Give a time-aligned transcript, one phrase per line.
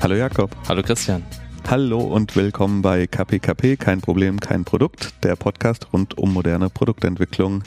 [0.00, 0.54] Hallo Jakob.
[0.68, 1.24] Hallo Christian.
[1.68, 7.64] Hallo und willkommen bei KPKP, kein Problem, kein Produkt, der Podcast rund um moderne Produktentwicklung.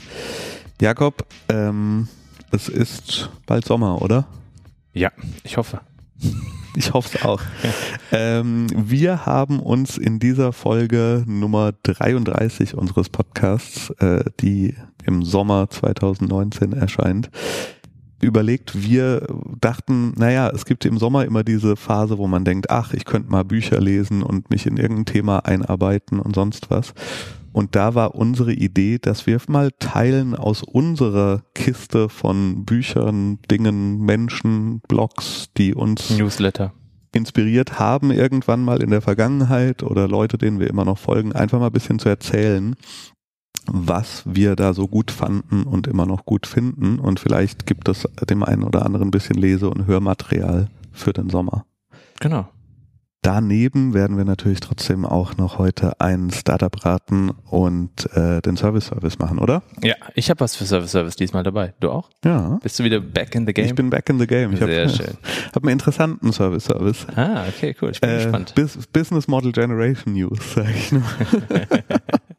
[0.80, 2.08] Jakob, ähm,
[2.50, 4.26] es ist bald Sommer, oder?
[4.94, 5.10] Ja,
[5.44, 5.80] ich hoffe.
[6.74, 7.42] Ich hoffe es auch.
[8.12, 14.74] ähm, wir haben uns in dieser Folge Nummer 33 unseres Podcasts, äh, die
[15.04, 17.28] im Sommer 2019 erscheint,
[18.22, 19.26] überlegt, wir
[19.60, 23.30] dachten, naja, es gibt im Sommer immer diese Phase, wo man denkt, ach, ich könnte
[23.30, 26.94] mal Bücher lesen und mich in irgendein Thema einarbeiten und sonst was.
[27.52, 34.00] Und da war unsere Idee, dass wir mal teilen aus unserer Kiste von Büchern, Dingen,
[34.00, 36.72] Menschen, Blogs, die uns Newsletter
[37.14, 41.58] inspiriert haben irgendwann mal in der Vergangenheit oder Leute, denen wir immer noch folgen, einfach
[41.58, 42.74] mal ein bisschen zu erzählen,
[43.70, 46.98] was wir da so gut fanden und immer noch gut finden.
[46.98, 51.30] Und vielleicht gibt es dem einen oder anderen ein bisschen Lese- und Hörmaterial für den
[51.30, 51.64] Sommer.
[52.20, 52.48] Genau.
[53.24, 58.86] Daneben werden wir natürlich trotzdem auch noch heute ein Startup raten und äh, den Service
[58.86, 59.62] Service machen, oder?
[59.80, 61.72] Ja, ich habe was für Service Service diesmal dabei.
[61.78, 62.10] Du auch?
[62.24, 62.58] Ja.
[62.64, 63.66] Bist du wieder back in the game?
[63.66, 64.54] Ich bin back in the game.
[64.54, 65.16] Ich Sehr hab, schön.
[65.54, 67.06] Hab einen interessanten Service Service.
[67.14, 67.90] Ah, okay, cool.
[67.92, 68.54] Ich bin Äh, gespannt.
[68.56, 71.02] Bus Business Model Generation News, sag ich nur.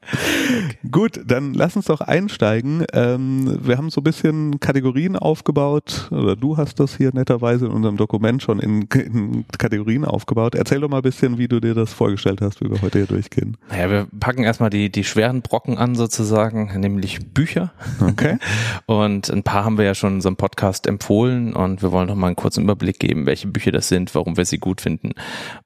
[0.91, 2.85] Gut, dann lass uns doch einsteigen.
[2.93, 7.71] Ähm, wir haben so ein bisschen Kategorien aufgebaut, oder du hast das hier netterweise in
[7.71, 10.55] unserem Dokument schon in, in Kategorien aufgebaut.
[10.55, 13.07] Erzähl doch mal ein bisschen, wie du dir das vorgestellt hast, wie wir heute hier
[13.07, 13.57] durchgehen.
[13.69, 17.73] Naja, wir packen erstmal die, die schweren Brocken an sozusagen, nämlich Bücher.
[18.01, 18.37] Okay.
[18.85, 22.15] Und ein paar haben wir ja schon in unserem Podcast empfohlen und wir wollen noch
[22.15, 25.11] mal einen kurzen Überblick geben, welche Bücher das sind, warum wir sie gut finden.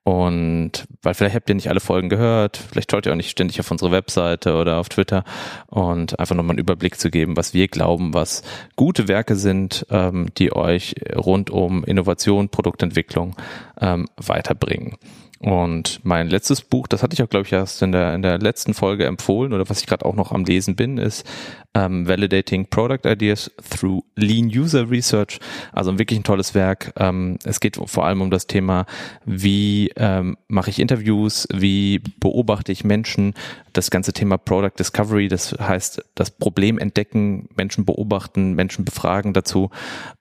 [0.03, 3.59] Und weil vielleicht habt ihr nicht alle Folgen gehört, vielleicht schaut ihr auch nicht ständig
[3.59, 3.91] auf unsere
[4.27, 5.23] Webseite oder auf Twitter
[5.67, 8.43] und einfach nochmal einen Überblick zu geben, was wir glauben, was
[8.75, 13.35] gute Werke sind, ähm, die euch rund um Innovation, Produktentwicklung
[13.79, 14.97] ähm, weiterbringen.
[15.39, 18.39] Und mein letztes Buch, das hatte ich auch, glaube ich, erst in der, in der
[18.39, 21.27] letzten Folge empfohlen oder was ich gerade auch noch am Lesen bin, ist
[21.73, 25.39] ähm, Validating Product Ideas Through Lean User Research.
[25.71, 26.93] Also wirklich ein tolles Werk.
[26.97, 28.85] Ähm, es geht vor allem um das Thema,
[29.25, 33.33] wie ähm, mache ich Interviews, wie beobachte ich Menschen,
[33.73, 39.69] das ganze Thema Product Discovery, das heißt das Problem entdecken, Menschen beobachten, Menschen befragen dazu.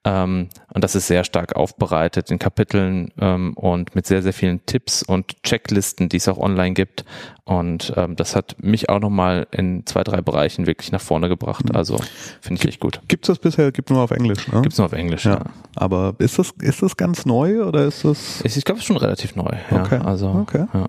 [0.05, 4.67] Ähm, und das ist sehr stark aufbereitet in Kapiteln ähm, und mit sehr, sehr vielen
[4.67, 7.05] Tipps und Checklisten, die es auch online gibt.
[7.45, 11.36] Und ähm, das hat mich auch nochmal in zwei, drei Bereichen wirklich nach vorne gebracht.
[11.75, 11.99] Also
[12.41, 13.01] finde ich echt gut.
[13.09, 13.73] Gibt's das bisher?
[13.73, 14.63] Gibt nur auf Englisch, ne?
[14.63, 15.35] Gibt's nur auf Englisch, ja.
[15.35, 15.45] ja.
[15.75, 18.41] Aber ist das, ist das ganz neu oder ist das?
[18.45, 19.51] Ich, ich glaube, es ist schon relativ neu.
[19.71, 19.83] Ja.
[19.83, 19.99] Okay.
[20.05, 20.67] Also, Okay.
[20.73, 20.87] Ja.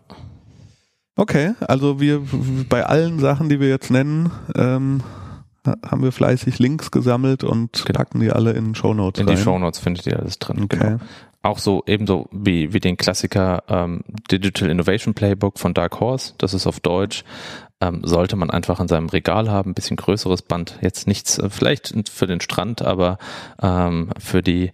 [1.19, 2.22] Okay, also wir
[2.69, 5.02] bei allen Sachen, die wir jetzt nennen, ähm,
[5.84, 7.97] haben wir fleißig Links gesammelt und Genau.
[7.97, 9.35] packen die alle in Show Notes In rein.
[9.35, 10.66] die Shownotes findet ihr alles drin.
[10.66, 10.78] Okay.
[10.78, 11.00] Genau.
[11.41, 16.53] Auch so ebenso wie, wie den Klassiker ähm, Digital Innovation Playbook von Dark Horse, das
[16.53, 17.24] ist auf Deutsch,
[17.81, 21.49] ähm, sollte man einfach in seinem Regal haben, ein bisschen größeres Band, jetzt nichts, äh,
[21.49, 23.17] vielleicht für den Strand, aber
[23.61, 24.71] ähm, für die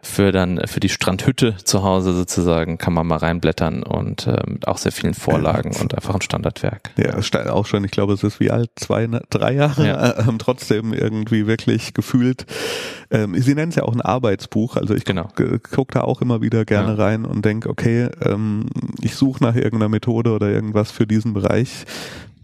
[0.00, 4.78] für dann für die Strandhütte zu Hause sozusagen kann man mal reinblättern und ähm, auch
[4.78, 6.90] sehr vielen Vorlagen und einfach ein Standardwerk.
[6.96, 7.16] Ja,
[7.52, 10.18] auch schon, ich glaube, es ist wie alt, zwei, drei Jahre, Ja.
[10.28, 12.46] ähm, trotzdem irgendwie wirklich gefühlt.
[13.10, 15.24] Ähm, Sie nennen es ja auch ein Arbeitsbuch, also ich Genau.
[15.24, 17.04] gucke guck da auch immer wieder gerne Ja.
[17.04, 18.66] rein und denke, okay, ähm,
[19.02, 21.86] ich suche nach irgendeiner Methode oder irgendwas für diesen Bereich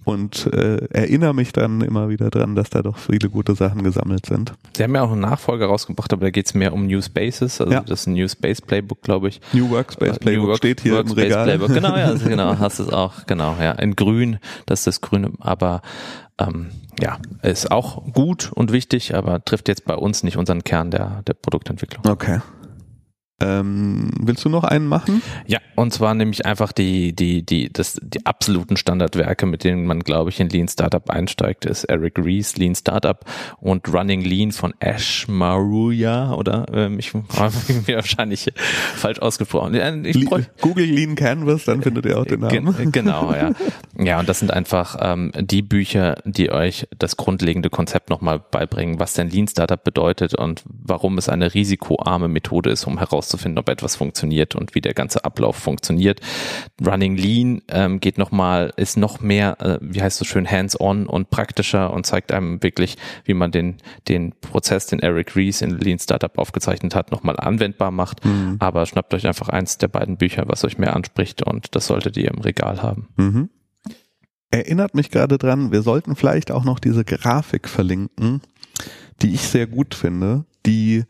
[0.05, 4.27] und äh, erinnere mich dann immer wieder dran, dass da doch viele gute Sachen gesammelt
[4.27, 4.53] sind.
[4.77, 7.61] Sie haben ja auch einen Nachfolger rausgebracht, aber da geht es mehr um New Spaces,
[7.61, 7.81] also Ja.
[7.81, 9.41] das ist ein New Space Playbook, glaube ich.
[9.53, 11.45] New Workspace Äh, Playbook New Work- steht hier Workspace im Regal.
[11.45, 11.75] Playbook.
[11.75, 15.31] Genau, ja, also genau, hast es auch, genau, ja, in grün, das ist das Grüne,
[15.41, 15.83] aber
[16.39, 16.71] ähm,
[17.01, 21.23] ja, ist auch gut und wichtig, aber trifft jetzt bei uns nicht unseren Kern der,
[21.27, 22.05] der Produktentwicklung.
[22.07, 22.41] Okay.
[23.41, 25.21] Ähm, willst du noch einen machen?
[25.47, 30.01] Ja, und zwar nämlich einfach die, die, die, das, die absoluten Standardwerke, mit denen man,
[30.01, 33.19] glaube ich, in Lean Startup einsteigt, ist Eric Rees, Lean Startup
[33.59, 36.67] und Running Lean von Ash Maruya, oder?
[36.73, 37.55] Ähm, ich habe
[37.89, 39.75] mir wahrscheinlich falsch ausgesprochen.
[40.05, 42.75] Ich Le Google Lean Canvas, dann findet ihr auch den Namen.
[42.77, 43.51] Gen genau, ja.
[43.99, 49.01] Ja, und das sind einfach ähm, die Bücher, die euch das grundlegende Konzept nochmal beibringen,
[49.01, 53.69] was denn Lean Startup bedeutet und warum es eine risikoarme Methode ist, um herauszufinden, ob
[53.69, 56.21] etwas funktioniert und wie der ganze Ablauf funktioniert.
[56.85, 61.07] Running Lean ähm, geht nochmal, ist noch mehr, äh, wie heißt es so schön, hands-on
[61.07, 63.77] und praktischer und zeigt einem wirklich, wie man den,
[64.09, 68.25] den Prozess, den Eric Rees in Lean Startup aufgezeichnet hat, nochmal anwendbar macht.
[68.25, 68.57] Mhm.
[68.59, 72.17] Aber schnappt euch einfach eins der beiden Bücher, was euch mehr anspricht und das solltet
[72.17, 73.09] ihr im Regal haben.
[73.17, 73.49] Mhm.
[74.51, 78.41] Erinnert mich gerade dran, wir sollten vielleicht auch noch diese Grafik verlinken,
[79.21, 81.05] die ich sehr gut finde, die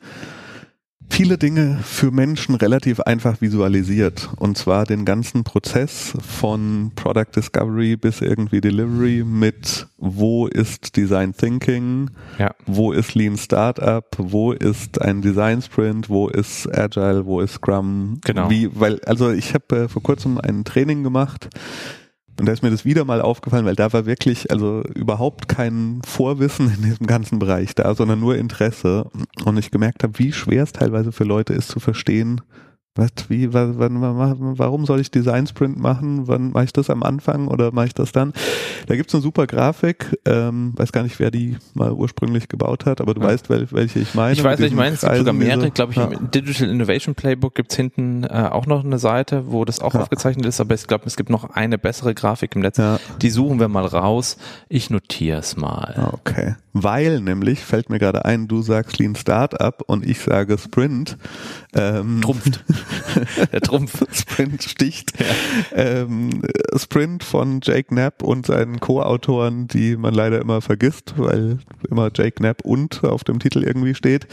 [1.14, 4.31] viele Dinge für Menschen relativ einfach visualisiert.
[4.37, 11.32] Und zwar den ganzen Prozess von Product Discovery bis irgendwie Delivery mit wo ist Design
[11.32, 12.52] Thinking, Ja.
[12.66, 18.19] wo ist Lean Startup, wo ist ein Design Sprint, wo ist Agile, wo ist Scrum.
[18.25, 18.50] Genau.
[18.50, 21.49] Wie, weil, also ich habe äh, vor kurzem ein Training gemacht
[22.38, 26.02] und da ist mir das wieder mal aufgefallen, weil da war wirklich also überhaupt kein
[26.04, 29.08] Vorwissen in diesem ganzen Bereich da, sondern nur Interesse.
[29.44, 32.40] Und ich gemerkt habe, wie schwer es teilweise für Leute ist zu verstehen,
[32.96, 36.29] was, wie, wann, wann, warum soll ich Design Sprint machen?
[36.29, 38.32] Wann mache ich das am Anfang oder mache ich das dann?
[38.87, 43.00] Da gibt's eine super Grafik, ähm, weiß gar nicht, wer die mal ursprünglich gebaut hat,
[43.00, 43.26] aber du Ja.
[43.29, 44.32] weißt, wel, welche ich meine.
[44.35, 46.05] Ich weiß, was ich meine, es gibt sogar mehrere, glaube ich, ja.
[46.05, 50.00] im Digital Innovation Playbook gibt's hinten äh, auch noch eine Seite, wo das auch Ja.
[50.00, 52.81] aufgezeichnet ist, aber ich glaube, es gibt noch eine bessere Grafik im Netz.
[53.20, 54.37] Die suchen wir mal raus.
[54.69, 55.94] Ich notiere es mal.
[55.96, 56.55] Ah, Okay.
[56.76, 61.16] Weil nämlich, fällt mir gerade ein, du sagst Lean Startup und ich sage Sprint.
[61.72, 62.64] Ähm, Trumpft.
[63.52, 64.04] Der Trumpf.
[64.12, 65.12] Sprint sticht.
[65.72, 66.42] Ähm,
[66.76, 72.32] Sprint von Jake Knapp und seinen Co-Autoren, die man leider immer vergisst, weil immer Jake
[72.32, 74.26] Knapp und auf dem Titel irgendwie steht.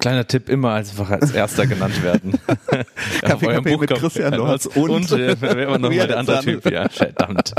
[0.00, 2.38] Kleiner Tipp, immer einfach als erster genannt werden.
[3.20, 6.60] Kaffee, Kaffee mit Christian Lorz und- und äh, wer immer noch mal der andere der
[6.60, 6.70] Typ.
[6.70, 7.52] Ja, verdammt.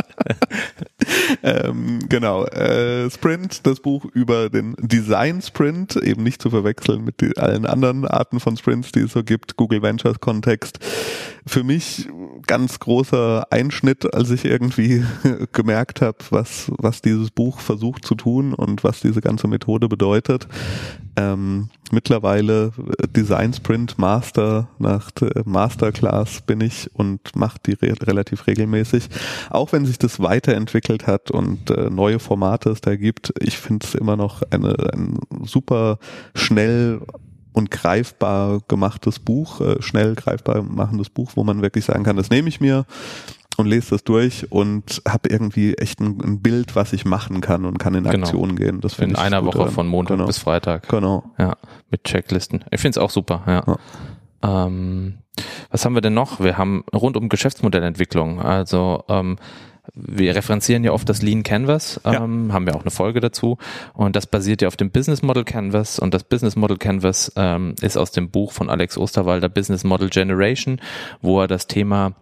[1.49, 7.21] Ähm, genau, äh, Sprint, das Buch über den Design Sprint, eben nicht zu verwechseln mit
[7.21, 10.79] die, allen anderen Arten von Sprints, die es so gibt, Google Ventures Kontext.
[11.45, 12.07] Für mich
[12.47, 15.03] ganz großer Einschnitt, als ich irgendwie
[15.51, 20.47] gemerkt habe, was, was dieses Buch versucht zu tun und was diese ganze Methode bedeutet.
[21.15, 27.93] Ähm, mittlerweile äh, Design Sprint Master nach der Masterclass bin ich und mache die re
[28.01, 29.09] relativ regelmäßig.
[29.49, 33.85] Auch wenn sich das weiterentwickelt hat und äh, neue Formate es da gibt, ich finde
[33.85, 35.99] es immer noch eine, ein super
[36.33, 37.01] schnell
[37.53, 42.29] und greifbar gemachtes Buch, äh, schnell greifbar machendes Buch, wo man wirklich sagen kann, das
[42.29, 42.85] nehme ich mir
[43.57, 47.65] und lese das durch und habe irgendwie echt ein, ein Bild, was ich machen kann
[47.65, 48.25] und kann in Genau.
[48.25, 48.79] Aktion gehen.
[48.81, 50.27] Das finde In ich einer gut Woche von Montag genau.
[50.27, 50.87] bis Freitag.
[50.87, 51.31] Genau.
[51.37, 51.57] Ja,
[51.91, 52.63] mit Checklisten.
[52.71, 53.77] Ich finde es auch super, ja.
[54.41, 55.15] Ähm,
[55.71, 56.39] was haben wir denn noch?
[56.39, 58.41] Wir haben rund um Geschäftsmodellentwicklung.
[58.41, 59.37] Also ähm,
[59.93, 62.23] wir referenzieren ja oft das Lean Canvas, Ja.
[62.23, 63.57] ähm, haben wir auch eine Folge dazu.
[63.93, 65.99] Und das basiert ja auf dem Business Model Canvas.
[65.99, 70.09] Und das Business Model Canvas ähm, ist aus dem Buch von Alex Osterwalder Business Model
[70.09, 70.79] Generation,
[71.21, 72.13] wo er das Thema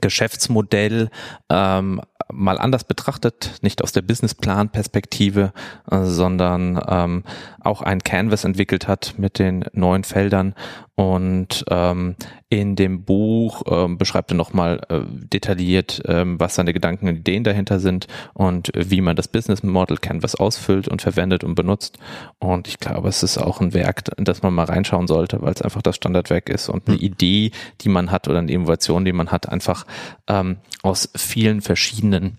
[0.00, 1.10] Geschäftsmodell
[1.50, 2.00] ähm,
[2.32, 5.52] mal anders betrachtet, nicht aus der Businessplan-Perspektive,
[5.90, 7.24] äh, sondern ähm,
[7.60, 10.54] auch ein Canvas entwickelt hat mit den neuen Feldern
[10.96, 12.14] und ähm,
[12.48, 17.42] in dem Buch ähm, beschreibt er nochmal äh, detailliert, ähm, was seine Gedanken und Ideen
[17.42, 21.98] dahinter sind und äh, wie man das Business Model Canvas ausfüllt und verwendet und benutzt.
[22.38, 25.62] Und ich glaube, es ist auch ein Werk, das man mal reinschauen sollte, weil es
[25.62, 27.50] einfach das Standardwerk ist und eine Idee,
[27.80, 29.86] die man hat oder eine Innovation, die man hat, einfach
[30.28, 32.38] ähm, aus vielen verschiedenen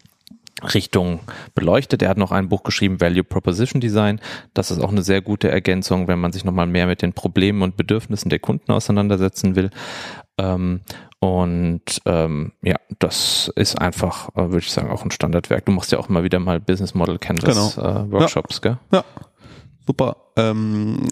[0.64, 1.20] Richtung
[1.54, 2.02] beleuchtet.
[2.02, 4.22] Er hat noch ein Buch geschrieben, Value Proposition Design.
[4.54, 7.62] Das ist auch eine sehr gute Ergänzung, wenn man sich nochmal mehr mit den Problemen
[7.62, 9.70] und Bedürfnissen der Kunden auseinandersetzen will.
[10.38, 10.82] Ähm,
[11.20, 15.66] und ähm, ja, das ist einfach, äh, würde ich sagen, auch ein Standardwerk.
[15.66, 18.78] Du machst ja auch mal wieder mal Business Model Canvas äh, Workshops, gell?
[18.92, 19.04] Ja,
[19.86, 20.18] super.
[20.38, 21.08] Ähm,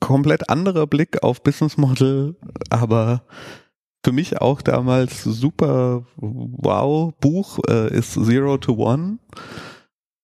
[0.00, 2.36] komplett anderer Blick auf Business Model,
[2.70, 3.22] aber
[4.08, 9.18] für mich auch damals super wow Buch äh, ist Zero to One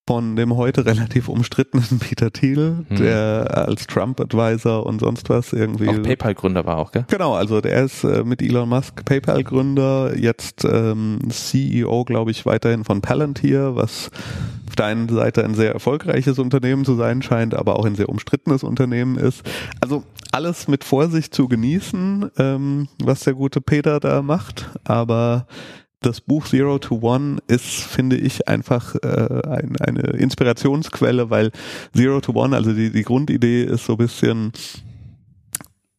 [0.07, 2.97] von dem heute relativ umstrittenen Peter Thiel, Hm.
[2.97, 7.05] der als Trump-Advisor und sonst was irgendwie Auch PayPal-Gründer war auch, gell?
[7.09, 12.85] Genau, also der ist äh, mit Elon Musk PayPal-Gründer, jetzt ähm, CEO, glaube ich, weiterhin
[12.85, 14.11] von Palantir, was
[14.69, 18.09] auf der einen Seite ein sehr erfolgreiches Unternehmen zu sein scheint, aber auch ein sehr
[18.09, 19.43] umstrittenes Unternehmen ist.
[19.81, 25.47] Also alles mit Vorsicht zu genießen, ähm, was der gute Peter da macht, aber
[26.05, 31.51] das Buch Zero to One ist, finde ich, einfach äh, ein, eine Inspirationsquelle, weil
[31.95, 34.53] Zero to One, also die, die Grundidee ist so ein bisschen,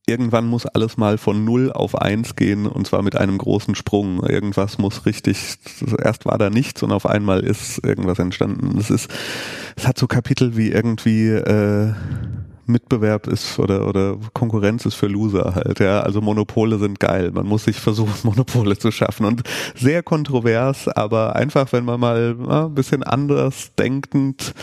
[0.07, 4.23] irgendwann muss alles mal von null auf eins gehen und zwar mit einem großen Sprung.
[4.23, 5.57] Irgendwas muss richtig,
[6.03, 8.77] erst war da nichts und auf einmal ist irgendwas entstanden.
[8.77, 9.09] Es ist,
[9.75, 11.93] es hat so Kapitel wie irgendwie äh,
[12.67, 16.01] Mitbewerb ist oder oder Konkurrenz ist für Loser halt, ja.
[16.01, 17.31] Also Monopole sind geil.
[17.31, 19.43] Man muss sich versuchen, Monopole zu schaffen und
[19.75, 24.53] sehr kontrovers, aber einfach, wenn man mal ja, ein bisschen anders denkend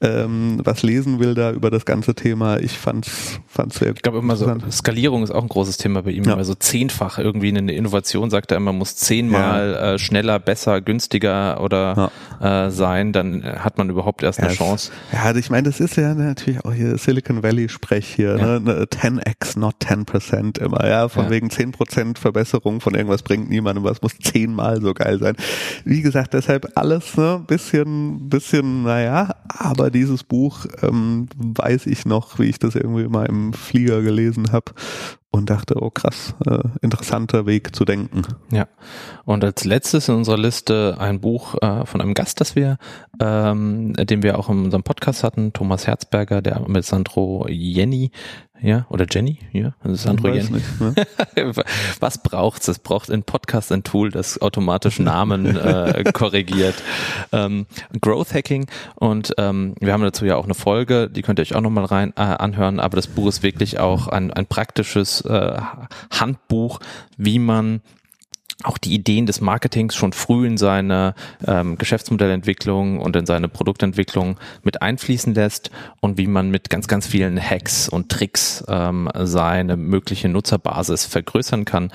[0.00, 4.18] ähm, was lesen will da über das ganze Thema, ich fand's fand's sehr Ich glaube
[4.18, 4.52] immer so.
[4.70, 6.24] Skalierung ist auch ein großes Thema bei ihm.
[6.24, 6.36] Ja.
[6.36, 12.10] Also zehnfach irgendwie eine Innovation, sagt er immer, muss zehnmal äh, schneller, besser, günstiger oder
[12.40, 14.92] äh, sein, dann hat man überhaupt erst eine Ja, Chance.
[15.12, 18.36] Ja, also ich meine, das ist ja natürlich auch hier Silicon Silicon Valley Sprech hier,
[18.36, 18.58] ja.
[18.58, 18.84] ne?
[18.84, 21.30] 10x, not 10% immer, ja, von ja.
[21.30, 25.36] wegen 10% Verbesserung von irgendwas bringt niemandem was, muss zehnmal so geil sein.
[25.84, 32.38] Wie gesagt, deshalb alles, ne, bisschen, bisschen, naja, aber dieses Buch, ähm, weiß ich noch,
[32.38, 34.72] wie ich das irgendwie mal im Flieger gelesen habe
[35.30, 38.22] und dachte, oh krass, äh, interessanter Weg zu denken.
[38.50, 38.66] Ja.
[39.24, 42.78] Und als letztes in unserer Liste ein Buch äh, von einem Gast, das wir,
[43.20, 48.10] ähm, den wir auch in unserem Podcast hatten, Thomas Herzberger, der mit Sandro Jenny
[48.60, 50.50] ja, oder Jenny, ja, das ist Sandro Jenny.
[50.50, 50.94] Nicht, ne?
[52.00, 52.68] Was braucht's?
[52.68, 56.74] Es braucht in Podcast ein Tool, das automatisch Namen äh, korrigiert.
[57.32, 57.66] Ähm,
[58.00, 61.54] Growth Hacking und ähm, wir haben dazu ja auch eine Folge, die könnt ihr euch
[61.54, 65.60] auch nochmal rein äh, anhören, aber das Buch ist wirklich auch ein, ein praktisches äh,
[66.10, 66.80] Handbuch,
[67.16, 67.80] wie man
[68.64, 71.14] auch die Ideen des Marketings schon früh in seine
[71.46, 77.06] ähm, Geschäftsmodellentwicklung und in seine Produktentwicklung mit einfließen lässt und wie man mit ganz, ganz
[77.06, 81.92] vielen Hacks und Tricks ähm, seine mögliche Nutzerbasis vergrößern kann.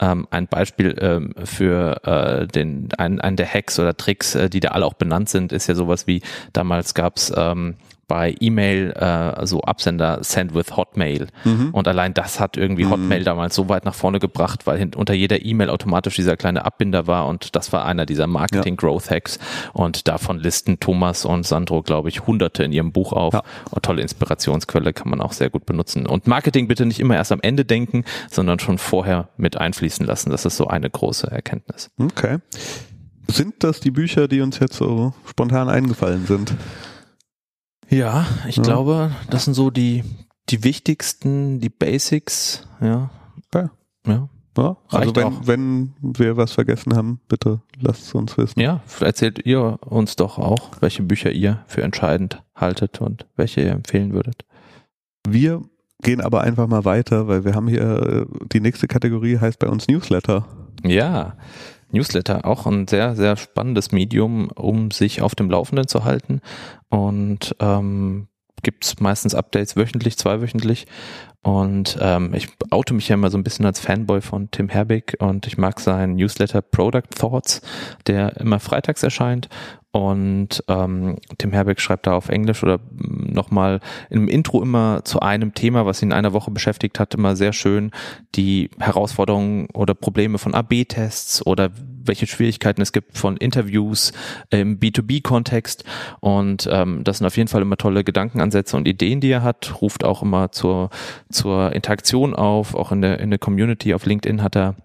[0.00, 4.60] Ähm, ein Beispiel ähm, für äh, den einen, einen der Hacks oder Tricks, äh, die
[4.60, 7.74] da alle auch benannt sind, ist ja sowas wie damals gab's ähm,
[8.06, 11.28] bei E-Mail äh, so Absender Send with Hotmail.
[11.44, 11.70] Mhm.
[11.72, 12.90] Und allein das hat irgendwie mhm.
[12.90, 17.06] Hotmail damals so weit nach vorne gebracht, weil unter jeder E-Mail automatisch dieser kleine Abbinder
[17.06, 19.38] war und das war einer dieser Marketing Growth Hacks.
[19.72, 23.34] Und davon listen Thomas und Sandro, glaube ich, hunderte in ihrem Buch auf.
[23.34, 23.42] Ja.
[23.70, 26.06] Und tolle Inspirationsquelle kann man auch sehr gut benutzen.
[26.06, 30.30] Und Marketing bitte nicht immer erst am Ende denken, sondern schon vorher mit einfließen lassen.
[30.30, 31.90] Das ist so eine große Erkenntnis.
[31.98, 32.38] Okay.
[33.28, 36.54] Sind das die Bücher, die uns jetzt so spontan eingefallen sind?
[37.88, 38.62] Ja, ich ja.
[38.62, 40.04] glaube, das sind so die,
[40.48, 43.10] die wichtigsten, die Basics, ja.
[43.54, 43.70] Ja.
[44.06, 44.28] ja.
[44.56, 45.46] ja also wenn, auch.
[45.46, 48.60] wenn wir was vergessen haben, bitte lasst es uns wissen.
[48.60, 53.72] Ja, erzählt ihr uns doch auch, welche Bücher ihr für entscheidend haltet und welche ihr
[53.72, 54.44] empfehlen würdet.
[55.26, 55.62] Wir
[56.02, 59.68] gehen aber einfach mal weiter, weil wir haben hier, äh, die nächste Kategorie heißt bei
[59.68, 60.46] uns Newsletter.
[60.84, 61.36] Ja,
[61.94, 66.40] Newsletter, auch ein sehr, sehr spannendes Medium, um sich auf dem Laufenden zu halten.
[66.94, 68.28] Und ähm,
[68.62, 70.86] gibt meistens Updates wöchentlich, zweiwöchentlich.
[71.42, 75.16] Und ähm, ich oute mich ja immer so ein bisschen als Fanboy von Tim Herbig
[75.18, 77.60] und ich mag seinen Newsletter Product Thoughts,
[78.06, 79.48] der immer freitags erscheint.
[79.90, 85.52] Und ähm, Tim Herbig schreibt da auf Englisch oder nochmal im Intro immer zu einem
[85.52, 87.90] Thema, was ihn in einer Woche beschäftigt hat, immer sehr schön
[88.34, 91.70] die Herausforderungen oder Probleme von AB-Tests oder
[92.06, 94.12] welche Schwierigkeiten es gibt von Interviews
[94.50, 95.84] im B2B-Kontext.
[96.20, 99.80] Und ähm, das sind auf jeden Fall immer tolle Gedankenansätze und Ideen, die er hat.
[99.80, 100.90] Ruft auch immer zur,
[101.30, 102.74] zur Interaktion auf.
[102.74, 104.76] Auch in der, in der Community auf LinkedIn hat er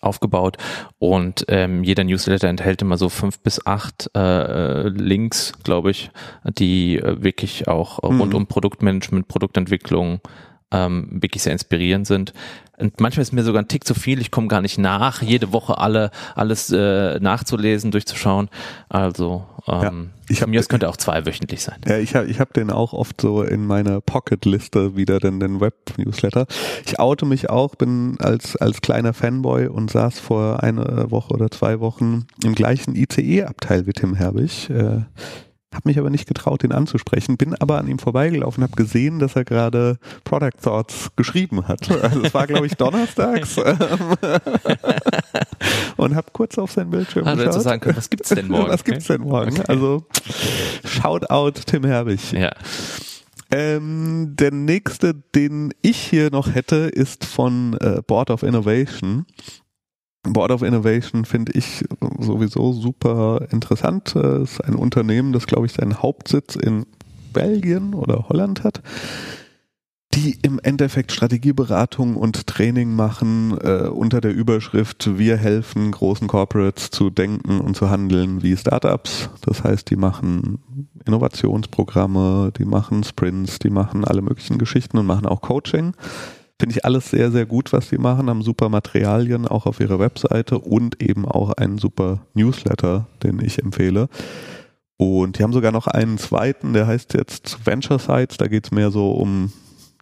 [0.00, 0.56] aufgebaut
[0.98, 6.10] und ähm, jeder Newsletter enthält immer so fünf bis acht äh, Links, glaube ich,
[6.58, 8.20] die äh, wirklich auch mhm.
[8.20, 10.20] rund um Produktmanagement, Produktentwicklung
[10.72, 12.32] ähm, wirklich sehr inspirierend sind.
[12.82, 14.20] Und manchmal ist mir sogar ein Tick zu viel.
[14.20, 18.48] Ich komme gar nicht nach, jede Woche alle alles äh, nachzulesen, durchzuschauen.
[18.88, 19.92] Also ähm, ja,
[20.28, 21.76] ich hab, mir das könnte auch zweiwöchentlich sein.
[21.86, 25.60] Ja, ich habe ich hab den auch oft so in meiner Pocket-Liste wieder, den, den
[25.60, 26.46] Web-Newsletter.
[26.84, 31.50] Ich oute mich auch, bin als als kleiner Fanboy und saß vor einer Woche oder
[31.50, 34.68] zwei Wochen im gleichen ICE-Abteil wie Tim Herbig.
[34.70, 35.02] Äh,
[35.72, 39.36] habe mich aber nicht getraut, ihn anzusprechen, bin aber an ihm vorbeigelaufen, habe gesehen, dass
[39.36, 41.90] er gerade Product Thoughts geschrieben hat.
[41.90, 43.56] Also es war, glaube ich, donnerstags.
[45.96, 47.62] und habe kurz auf sein Bildschirm ah, geschaut.
[47.62, 48.68] sagen können, was gibt's denn morgen?
[48.68, 49.52] was gibt's denn morgen?
[49.52, 49.64] Okay.
[49.68, 50.04] Also
[50.84, 52.32] Shoutout Tim Herbig.
[52.32, 52.52] Ja.
[53.50, 59.26] Ähm, der nächste, den ich hier noch hätte, ist von äh, Board of Innovation.
[60.32, 61.84] Board of Innovation finde ich
[62.18, 64.14] sowieso super interessant.
[64.16, 66.86] Es ist ein Unternehmen, das, glaube ich, seinen Hauptsitz in
[67.32, 68.82] Belgien oder Holland hat,
[70.14, 76.90] die im Endeffekt Strategieberatung und Training machen äh, unter der Überschrift Wir helfen großen Corporates
[76.90, 79.30] zu denken und zu handeln wie Startups.
[79.46, 80.58] Das heißt, die machen
[81.06, 85.94] Innovationsprogramme, die machen Sprints, die machen alle möglichen Geschichten und machen auch Coaching.
[86.58, 89.98] Finde ich alles sehr, sehr gut, was sie machen, haben super Materialien auch auf ihrer
[89.98, 94.08] Webseite und eben auch einen super Newsletter, den ich empfehle.
[94.96, 98.70] Und die haben sogar noch einen zweiten, der heißt jetzt Venture Sites, da geht es
[98.70, 99.52] mehr so um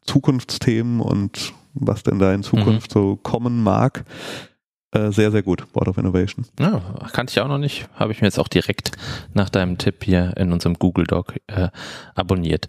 [0.04, 3.00] Zukunftsthemen und was denn da in Zukunft mhm.
[3.00, 4.04] so kommen mag.
[4.92, 6.44] Äh, sehr, sehr gut, Board of Innovation.
[6.58, 6.82] Ja,
[7.12, 7.88] kannte ich auch noch nicht.
[7.94, 8.92] Habe ich mir jetzt auch direkt
[9.34, 11.68] nach deinem Tipp hier in unserem Google Doc äh,
[12.16, 12.68] abonniert.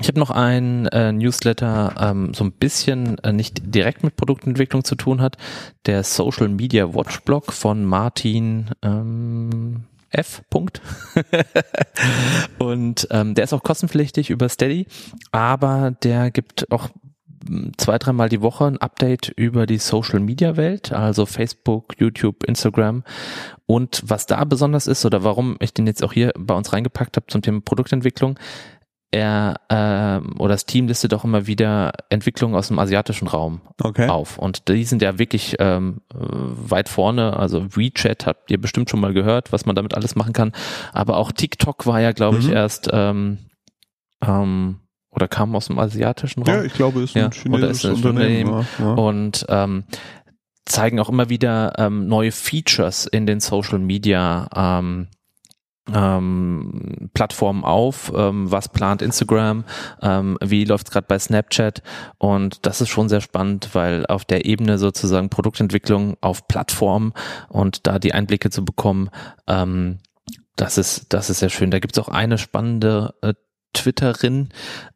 [0.00, 4.82] Ich habe noch einen äh, Newsletter, ähm, so ein bisschen äh, nicht direkt mit Produktentwicklung
[4.82, 5.36] zu tun hat.
[5.86, 10.42] Der Social Media Watch Blog von Martin, ähm, F.
[10.50, 10.80] Punkt.
[12.58, 14.86] und ähm, der ist auch kostenpflichtig über Steady,
[15.30, 16.88] aber der gibt auch
[17.76, 23.04] zwei, dreimal die Woche ein Update über die Social Media Welt, also Facebook, YouTube, Instagram.
[23.66, 27.16] Und was da besonders ist oder warum ich den jetzt auch hier bei uns reingepackt
[27.16, 28.38] habe zum Thema Produktentwicklung,
[29.12, 34.08] er äh, oder das Team listet auch immer wieder Entwicklungen aus dem asiatischen Raum okay.
[34.08, 34.38] auf.
[34.38, 37.36] Und die sind ja wirklich ähm, weit vorne.
[37.36, 40.52] Also WeChat habt ihr bestimmt schon mal gehört, was man damit alles machen kann.
[40.92, 42.52] Aber auch TikTok war ja, glaube ich, mhm.
[42.52, 43.38] erst ähm,
[44.24, 44.78] ähm,
[45.10, 46.54] oder kam aus dem asiatischen Raum.
[46.54, 48.52] Ja, ich glaube, ist ein ja, chinesisches ist Unternehmen.
[48.52, 48.66] Unternehmen.
[48.78, 49.84] Ja, Und ähm,
[50.64, 55.08] zeigen auch immer wieder ähm, neue Features in den Social Media ähm,
[55.92, 59.64] ähm, Plattformen auf, ähm, was plant Instagram,
[60.02, 61.82] ähm, wie läuft es gerade bei Snapchat
[62.18, 67.12] und das ist schon sehr spannend, weil auf der Ebene sozusagen Produktentwicklung auf Plattformen
[67.48, 69.10] und da die Einblicke zu bekommen,
[69.48, 69.98] ähm,
[70.56, 71.70] das ist das ist sehr schön.
[71.70, 73.34] Da gibt es auch eine spannende äh,
[73.72, 74.48] Twitterin,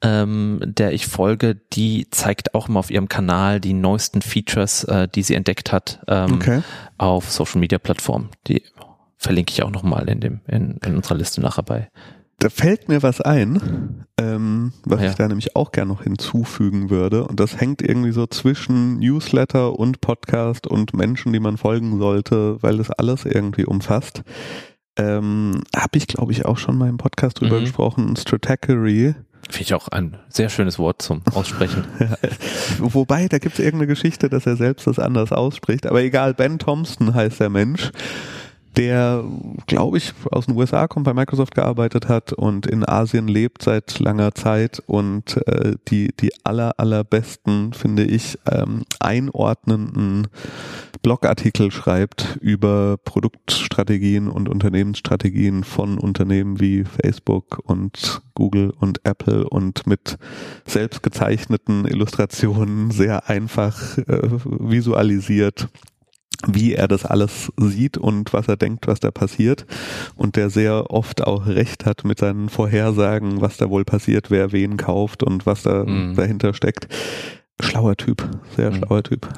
[0.02, 5.08] ähm, der ich folge, die zeigt auch immer auf ihrem Kanal die neuesten Features, äh,
[5.08, 6.62] die sie entdeckt hat ähm, okay.
[6.98, 8.30] auf Social Media Plattformen.
[8.48, 8.62] Die
[9.16, 11.88] verlinke ich auch nochmal in dem in, in unserer Liste nachher bei.
[12.40, 15.08] Da fällt mir was ein, ähm, was ja.
[15.08, 17.24] ich da nämlich auch gerne noch hinzufügen würde.
[17.26, 22.60] Und das hängt irgendwie so zwischen Newsletter und Podcast und Menschen, die man folgen sollte,
[22.60, 24.24] weil das alles irgendwie umfasst
[24.96, 27.64] ähm, habe ich, glaube ich, auch schon mal im Podcast drüber mhm.
[27.64, 29.14] gesprochen, Stratechery.
[29.50, 31.84] Finde ich auch ein sehr schönes Wort zum Aussprechen.
[32.00, 32.16] ja.
[32.78, 35.86] Wobei, da gibt es irgendeine Geschichte, dass er selbst das anders ausspricht.
[35.86, 37.90] Aber egal, Ben Thompson heißt der Mensch
[38.76, 39.24] der,
[39.66, 43.98] glaube ich, aus den USA kommt, bei Microsoft gearbeitet hat und in Asien lebt seit
[43.98, 50.28] langer Zeit und äh, die, die aller, allerbesten, finde ich, ähm, einordnenden
[51.02, 59.86] Blogartikel schreibt über Produktstrategien und Unternehmensstrategien von Unternehmen wie Facebook und Google und Apple und
[59.86, 60.16] mit
[60.66, 65.68] selbst gezeichneten Illustrationen sehr einfach äh, visualisiert
[66.46, 69.66] wie er das alles sieht und was er denkt, was da passiert
[70.16, 74.52] und der sehr oft auch recht hat mit seinen Vorhersagen, was da wohl passiert, wer
[74.52, 76.14] wen kauft und was da mhm.
[76.14, 76.88] dahinter steckt.
[77.60, 78.76] Schlauer Typ, sehr mhm.
[78.76, 79.28] schlauer Typ.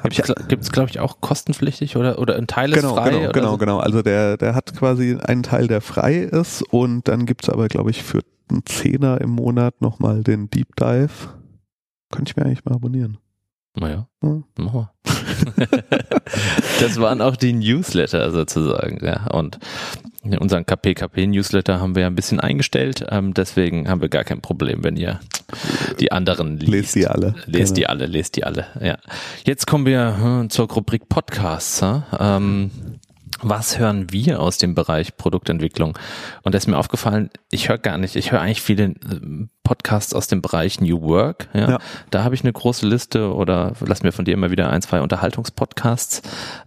[0.47, 3.11] Gibt es, glaube ich, auch kostenpflichtig oder, oder ein Teil ist genau, frei?
[3.11, 3.57] Genau, genau, so?
[3.57, 3.77] genau.
[3.79, 7.91] Also der, der hat quasi einen Teil, der frei ist und dann gibt's aber, glaube
[7.91, 11.09] ich, für einen Zehner im Monat nochmal den Deep Dive.
[12.11, 13.17] Könnte ich mir eigentlich mal abonnieren.
[13.79, 14.43] Naja, hm.
[14.57, 15.67] machen wir.
[16.79, 19.27] das waren auch die Newsletter sozusagen, ja.
[19.27, 19.59] Und
[20.39, 24.83] unseren KPKP-Newsletter haben wir ja ein bisschen eingestellt, ähm, deswegen haben wir gar kein Problem,
[24.83, 25.19] wenn ihr
[25.99, 26.71] die anderen liest.
[26.71, 27.35] Lest die alle.
[27.45, 27.75] Lest genau.
[27.75, 28.97] die alle, lest die alle, ja.
[29.45, 31.83] Jetzt kommen wir hm, zur Rubrik Podcasts.
[32.19, 32.71] Ähm,
[33.41, 35.97] was hören wir aus dem Bereich Produktentwicklung?
[36.43, 40.13] Und da ist mir aufgefallen, ich höre gar nicht, ich höre eigentlich viele äh, Podcasts
[40.13, 41.49] aus dem Bereich New Work.
[41.53, 41.71] Ja.
[41.71, 41.79] ja.
[42.09, 45.01] Da habe ich eine große Liste oder lass mir von dir immer wieder ein, zwei
[45.01, 46.21] Unterhaltungspodcasts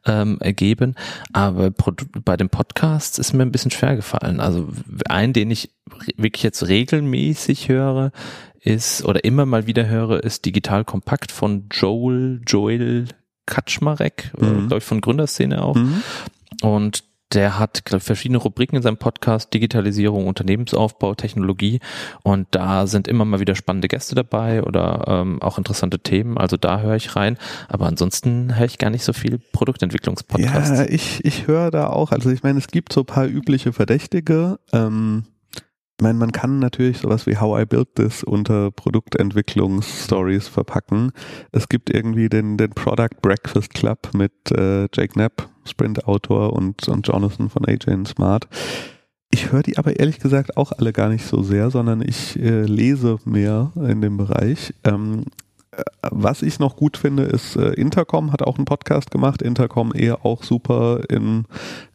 [0.06, 0.94] ähm, ergeben.
[1.32, 4.40] Aber bei den Podcasts ist mir ein bisschen schwer gefallen.
[4.40, 4.68] Also
[5.08, 5.70] einen, den ich
[6.16, 8.12] wirklich jetzt regelmäßig höre,
[8.62, 13.06] ist oder immer mal wieder höre, ist Digital Kompakt von Joel, Joel
[13.46, 14.68] Kaczmarek, äh, mhm.
[14.68, 15.74] glaube ich, von Gründerszene auch.
[15.74, 16.02] Mhm.
[16.62, 21.78] Und der hat verschiedene Rubriken in seinem Podcast, Digitalisierung, Unternehmensaufbau, Technologie.
[22.22, 26.38] Und da sind immer mal wieder spannende Gäste dabei oder ähm, auch interessante Themen.
[26.38, 27.38] Also da höre ich rein.
[27.68, 30.78] Aber ansonsten höre ich gar nicht so viel Produktentwicklungspodcasts.
[30.80, 32.10] Ja, ich, ich höre da auch.
[32.10, 34.58] Also ich meine, es gibt so ein paar übliche Verdächtige.
[34.72, 35.24] Ähm
[36.00, 41.12] ich meine, man kann natürlich sowas wie How I Built This unter Produktentwicklungsstories verpacken.
[41.52, 47.06] Es gibt irgendwie den, den Product Breakfast Club mit äh, Jake Knapp, Sprint-Autor und, und
[47.06, 48.48] Jonathan von AJ Smart.
[49.30, 52.62] Ich höre die aber ehrlich gesagt auch alle gar nicht so sehr, sondern ich äh,
[52.62, 54.72] lese mehr in dem Bereich.
[54.84, 55.26] Ähm,
[55.70, 59.42] äh, was ich noch gut finde, ist äh, Intercom hat auch einen Podcast gemacht.
[59.42, 61.44] Intercom eher auch super in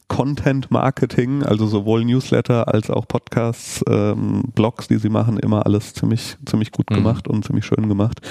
[0.07, 5.93] Content Marketing, also sowohl Newsletter als auch Podcasts, ähm, Blogs, die sie machen, immer alles
[5.93, 6.95] ziemlich, ziemlich gut mhm.
[6.95, 8.21] gemacht und ziemlich schön gemacht.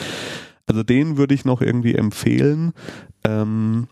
[0.67, 2.73] Also den würde ich noch irgendwie empfehlen.
[3.25, 3.89] Ähm,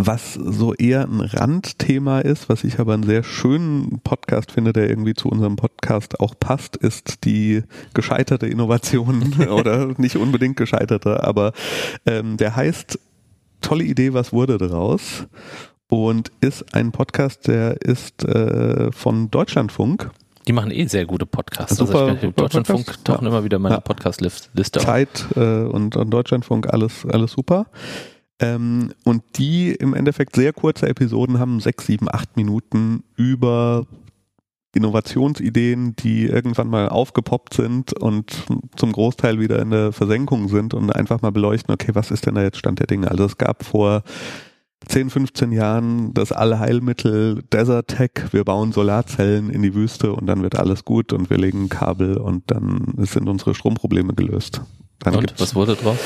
[0.00, 4.88] was so eher ein Randthema ist, was ich aber einen sehr schönen Podcast finde, der
[4.88, 7.62] irgendwie zu unserem Podcast auch passt, ist die
[7.94, 11.52] gescheiterte Innovation oder nicht unbedingt gescheiterte, aber
[12.06, 12.98] ähm, der heißt
[13.60, 15.26] Tolle Idee, was wurde daraus?
[15.88, 20.10] Und ist ein Podcast, der ist äh, von Deutschlandfunk.
[20.46, 21.76] Die machen eh sehr gute Podcasts.
[21.76, 23.04] Super, also ich, Deutschlandfunk Podcast.
[23.04, 23.30] tauchen ja.
[23.30, 23.80] immer wieder meine ja.
[23.80, 27.66] Podcast-Liste Zeit äh, und, und Deutschlandfunk, alles, alles super.
[28.40, 33.86] Ähm, und die im Endeffekt sehr kurze Episoden haben, sechs, sieben, acht Minuten über
[34.74, 38.44] Innovationsideen, die irgendwann mal aufgepoppt sind und
[38.76, 42.36] zum Großteil wieder in der Versenkung sind und einfach mal beleuchten, okay, was ist denn
[42.36, 43.10] da jetzt Stand der Dinge?
[43.10, 44.02] Also es gab vor
[44.88, 50.42] 10, 15 Jahren das Allheilmittel Desert Tech, wir bauen Solarzellen in die Wüste und dann
[50.42, 54.62] wird alles gut und wir legen Kabel und dann sind unsere Stromprobleme gelöst.
[55.00, 55.96] Dann Und was wurde draus?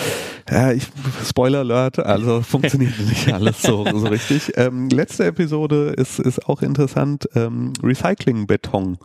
[0.51, 0.88] Ja, ich,
[1.27, 4.53] Spoiler Alert, also funktioniert nicht alles so, so richtig.
[4.57, 8.99] Ähm, letzte Episode ist, ist auch interessant, ähm, Recycling-Beton.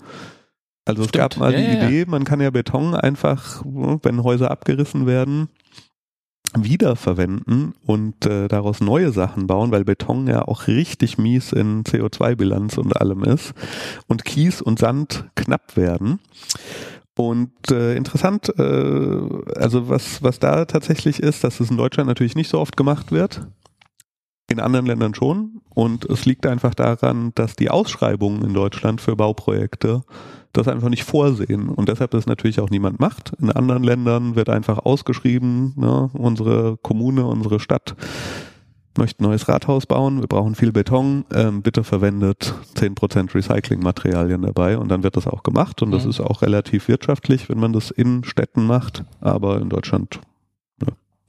[0.84, 1.22] Also es Stimmt.
[1.22, 1.88] gab mal Ja, die ja, ja.
[1.88, 5.50] Idee, man kann ja Beton einfach, wenn Häuser abgerissen werden,
[6.56, 12.78] wiederverwenden und äh, daraus neue Sachen bauen, weil Beton ja auch richtig mies in CO2-Bilanz
[12.78, 13.54] und allem ist
[14.08, 16.20] und Kies und Sand knapp werden.
[17.18, 19.20] Und äh, interessant, äh,
[19.56, 23.12] also was, was da tatsächlich ist, dass es in Deutschland natürlich nicht so oft gemacht
[23.12, 23.48] wird,
[24.50, 25.62] in anderen Ländern schon.
[25.78, 30.02] Und es liegt einfach daran, dass die Ausschreibungen in Deutschland für Bauprojekte
[30.52, 31.70] das einfach nicht vorsehen.
[31.70, 33.34] Und deshalb das natürlich auch niemand macht.
[33.40, 37.96] In anderen Ländern wird einfach ausgeschrieben, ne, unsere Kommune, unsere Stadt
[38.98, 44.80] möchte ein neues Rathaus bauen, wir brauchen viel Beton, ähm, bitte verwendet 10% Recyclingmaterialien dabei
[44.80, 46.10] und dann wird das auch gemacht und das Mhm.
[46.10, 50.22] ist auch relativ wirtschaftlich, wenn man das in Städten macht, aber in Deutschland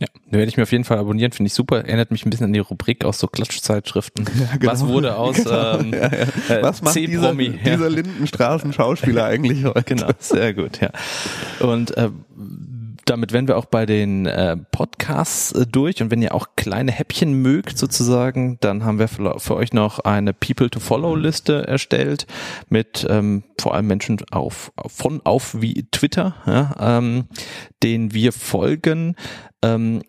[0.01, 1.79] Ja, den werde ich mir auf jeden Fall abonnieren, finde ich super.
[1.79, 4.27] Erinnert mich ein bisschen an die Rubrik aus so Klatschzeitschriften.
[4.63, 6.57] Was wurde aus ähm, ja, ja.
[6.57, 7.33] äh, Was macht dieser?
[7.33, 7.53] Ja.
[7.65, 9.83] dieser Lindenstraßen-Schauspieler eigentlich heute?
[9.83, 10.91] Genau, sehr gut, ja.
[11.59, 12.11] Und äh,
[13.09, 16.03] damit wären wir auch bei den äh, Podcasts äh, durch.
[16.03, 20.01] Und wenn ihr auch kleine Häppchen mögt sozusagen, dann haben wir für, für euch noch
[20.01, 22.27] eine People-to-Follow-Liste erstellt
[22.69, 27.25] mit ähm, vor allem Menschen auf, von auf wie Twitter, ja, ähm,
[27.83, 29.17] denen wir folgen.
[29.63, 30.03] Ähm,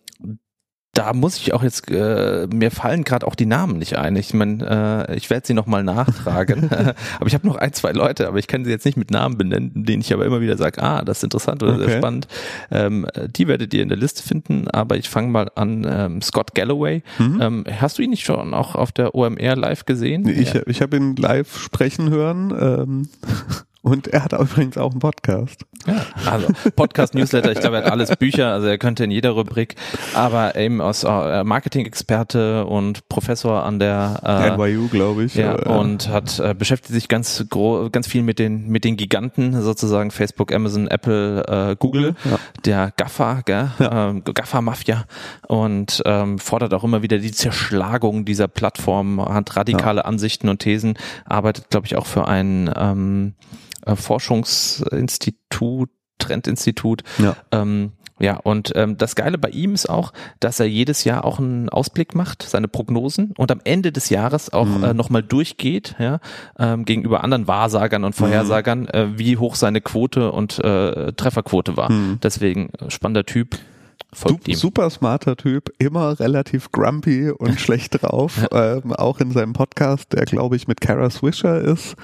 [0.95, 4.15] da muss ich auch jetzt, äh, mir fallen gerade auch die Namen nicht ein.
[4.15, 6.67] Ich meine, äh, ich werde sie nochmal nachtragen.
[7.19, 9.37] aber ich habe noch ein, zwei Leute, aber ich kann sie jetzt nicht mit Namen
[9.37, 11.85] benennen, denen ich aber immer wieder sage, ah, das ist interessant oder Okay.
[11.85, 12.27] sehr spannend.
[12.71, 13.07] Ähm,
[13.37, 17.03] die werdet ihr in der Liste finden, aber ich fange mal an, ähm, Scott Galloway.
[17.19, 17.39] Mhm.
[17.39, 20.27] Ähm, hast du ihn nicht schon auch auf der OMR live gesehen?
[20.27, 20.61] Ich, Ja.
[20.65, 23.09] ich habe ihn live sprechen hören ähm,
[23.81, 25.65] und er hat übrigens auch einen Podcast.
[25.87, 29.31] Ja, also Podcast, Newsletter, ich glaube, er hat alles Bücher, also er könnte in jeder
[29.31, 29.75] Rubrik,
[30.13, 35.35] aber eben aus äh, Marketing-Experte und Professor an der äh, NYU, glaube ich.
[35.35, 38.97] Ja, äh, und hat äh, beschäftigt sich ganz gro ganz viel mit den mit den
[38.97, 42.39] Giganten sozusagen Facebook, Amazon, Apple, äh, Google, Ja.
[42.65, 43.71] der GAFA, gell?
[43.79, 44.09] Ja.
[44.09, 45.05] Ähm, GAFA Mafia
[45.47, 50.95] und ähm, fordert auch immer wieder die Zerschlagung dieser Plattform, hat radikale Ansichten und Thesen,
[51.25, 53.33] arbeitet glaube ich auch für ein ähm,
[53.85, 57.35] äh, Forschungsinstitut, Trendinstitut, ja.
[57.51, 60.11] ähm, ja, und ähm, das Geile bei ihm ist auch,
[60.41, 64.51] dass er jedes Jahr auch einen Ausblick macht, seine Prognosen und am Ende des Jahres
[64.51, 64.83] auch Mhm.
[64.83, 66.19] äh, nochmal durchgeht, ja,
[66.59, 71.89] ähm, gegenüber anderen Wahrsagern und Vorhersagern, äh, wie hoch seine Quote und äh, Trefferquote war.
[71.89, 72.19] Mhm.
[72.21, 73.57] Deswegen äh, spannender Typ,
[74.11, 74.55] folgt Sup- ihm.
[74.55, 78.45] Super smarter Typ, immer relativ grumpy und schlecht drauf.
[78.51, 81.95] Ähm, auch in seinem Podcast, der glaube ich mit Kara Swisher ist.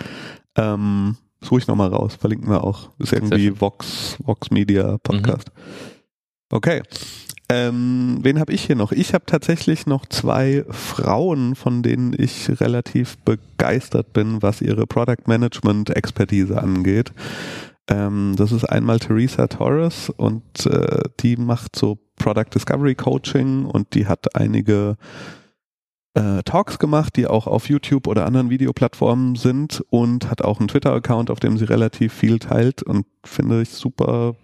[0.55, 2.89] Ähm, suche ich nochmal raus, verlinken wir auch.
[2.99, 3.59] Ist irgendwie.
[3.59, 5.51] Vox, Vox Media Podcast.
[6.51, 6.81] Okay.
[7.47, 8.91] Ähm, wen habe ich hier noch?
[8.91, 15.27] Ich habe tatsächlich noch zwei Frauen, von denen ich relativ begeistert bin, was ihre Product
[15.27, 17.13] Management Expertise angeht.
[17.87, 23.93] Ähm, das ist einmal Teresa Torres und äh, die macht so Product Discovery Coaching und
[23.93, 24.97] die hat einige
[26.15, 30.67] äh, Talks gemacht, die auch auf YouTube oder anderen Videoplattformen sind und hat auch einen
[30.67, 34.35] Twitter-Account, auf dem sie relativ viel teilt und finde ich super,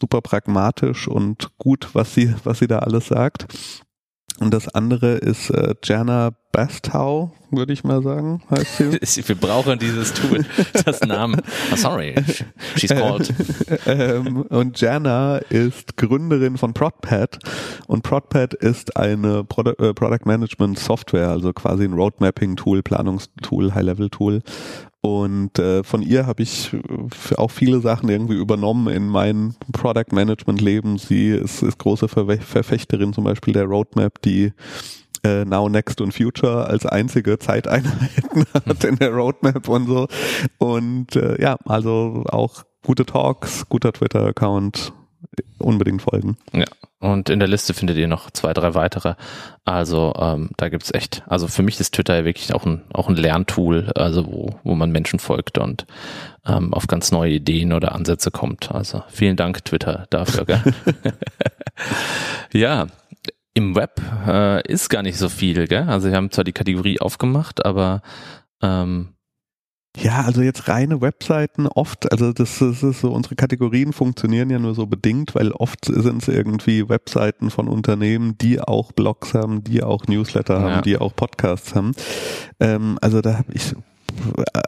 [0.00, 3.46] super pragmatisch und gut, was sie, was sie da alles sagt.
[4.38, 9.28] Und das andere ist äh, Jana Bastow, würde ich mal sagen, heißt sie.
[9.28, 10.44] Wir brauchen dieses Tool,
[10.84, 11.40] das Namen.
[11.72, 12.14] Oh, sorry,
[12.76, 13.32] she's called.
[13.86, 17.38] ähm, und Jana ist Gründerin von ProdPad
[17.86, 23.74] und ProdPad ist eine Produ äh, Product Management Software, also quasi ein Roadmapping Tool, Planungstool,
[23.74, 24.42] High-Level Tool.
[25.06, 30.10] Und äh, von ihr habe ich äh, auch viele Sachen irgendwie übernommen in mein Product
[30.10, 30.98] Management Leben.
[30.98, 34.52] Sie ist, ist große Verfechterin zum Beispiel der Roadmap, die
[35.22, 40.08] äh, Now, Next und Future als einzige Zeiteinheiten hat in der Roadmap und so.
[40.58, 44.92] Und äh, ja, also auch gute Talks, guter Twitter-Account,
[45.58, 46.36] unbedingt folgen.
[46.52, 46.64] Ja,
[46.98, 49.14] und in der Liste findet ihr noch zwei, drei weitere.
[49.64, 53.08] Also ähm, da gibt's echt, also für mich ist Twitter ja wirklich auch ein, auch
[53.08, 55.86] ein Lerntool, also wo, wo man Menschen folgt und
[56.46, 58.72] ähm, auf ganz neue Ideen oder Ansätze kommt.
[58.72, 60.44] Also vielen Dank, Twitter, dafür.
[60.44, 60.62] Gell?
[62.52, 62.86] ja,
[63.54, 65.86] im Web äh, ist gar nicht so viel, gell?
[65.88, 68.02] Also wir haben zwar die Kategorie aufgemacht, aber
[68.62, 69.15] ähm,
[69.96, 74.58] ja, also jetzt reine Webseiten oft, also das, das ist so, unsere Kategorien funktionieren ja
[74.58, 79.64] nur so bedingt, weil oft sind es irgendwie Webseiten von Unternehmen, die auch Blogs haben,
[79.64, 80.80] die auch Newsletter haben, Ja.
[80.82, 81.92] die auch Podcasts haben.
[82.60, 83.74] Ähm, also da habe ich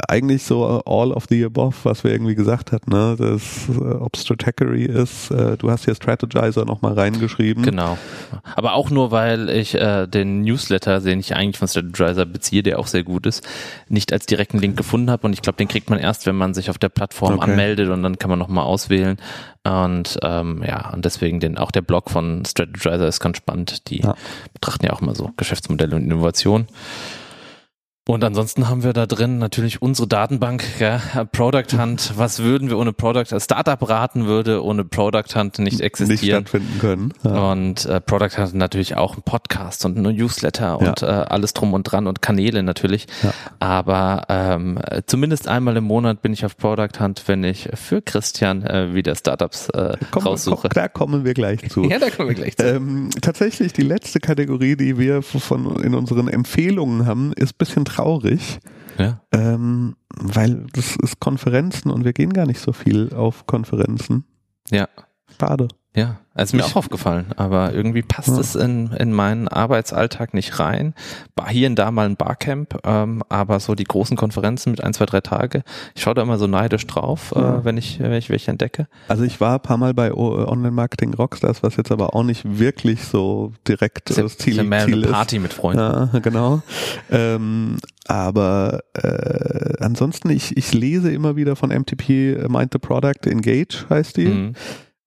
[0.09, 3.17] eigentlich so all of the above, was wir irgendwie gesagt hatten, ne?
[3.19, 7.63] Das, äh, ob Stratechery ist, äh, du hast hier Strategizer nochmal reingeschrieben.
[7.63, 7.99] Genau.
[8.57, 12.79] Aber auch nur, weil ich äh, den Newsletter, den ich eigentlich von Strategizer beziehe, der
[12.79, 13.47] auch sehr gut ist,
[13.89, 15.27] nicht als direkten Link gefunden habe.
[15.27, 17.51] Und ich glaube, den kriegt man erst, wenn man sich auf der Plattform Okay.
[17.51, 19.17] anmeldet und dann kann man nochmal auswählen.
[19.65, 23.89] Und ähm, ja, und deswegen den, auch der Blog von Strategizer ist ganz spannend.
[23.89, 24.15] Die Ja.
[24.55, 26.67] betrachten ja auch immer so Geschäftsmodelle und Innovation.
[28.11, 30.99] Und ansonsten haben wir da drin natürlich unsere Datenbank, ja,
[31.31, 32.15] Product Hunt.
[32.17, 36.47] Was würden wir ohne Product, als Startup raten würde ohne Product Hunt nicht Nicht existieren?
[36.47, 37.13] stattfinden können.
[37.23, 37.53] Ja.
[37.53, 41.75] Und äh, Product hat natürlich auch einen Podcast und einen Newsletter und äh, alles drum
[41.75, 43.09] und dran und Kanäle natürlich.
[43.23, 43.35] Ja.
[43.59, 48.01] Aber ähm, äh, zumindest einmal im Monat bin ich auf Product Hunt, wenn ich für
[48.01, 50.63] Christian äh, wieder Startups äh, Komm, raussuche.
[50.63, 51.83] komm, da kommen wir gleich zu.
[51.91, 52.65] Ja, da kommen wir gleich zu.
[52.65, 57.85] Ähm, tatsächlich die letzte Kategorie, die wir von in unseren Empfehlungen haben, ist ein bisschen
[57.99, 58.61] traurig,
[58.99, 59.21] ja.
[59.33, 64.25] ähm, weil das ist Konferenzen und wir gehen gar nicht so viel auf Konferenzen.
[64.71, 64.89] ja,
[65.39, 65.69] Schade.
[65.97, 66.19] Ja.
[66.35, 68.39] Also mir Ich- auch aufgefallen, aber irgendwie passt Ja.
[68.39, 70.95] es in, in meinen Arbeitsalltag nicht rein.
[71.35, 74.95] War hier und da mal ein Barcamp, ähm, aber so die großen Konferenzen mit ein,
[74.95, 75.65] zwei, drei Tage,
[75.97, 77.57] ich schaue da immer so neidisch drauf, Ja.
[77.57, 78.87] äh, wenn ich, wenn ich welche entdecke.
[79.09, 82.23] Also ich war ein paar Mal bei O- Online Marketing Rockstars, was jetzt aber auch
[82.23, 85.81] nicht wirklich so direkt Ist das Ziel, ist Ziel eine Party mit Freunden.
[85.81, 86.63] Ja, genau.
[87.11, 93.27] Ähm, aber äh, ansonsten, ich, ich lese immer wieder von MTP äh, Mind the Product
[93.27, 94.27] Engage heißt die.
[94.27, 94.53] Mhm.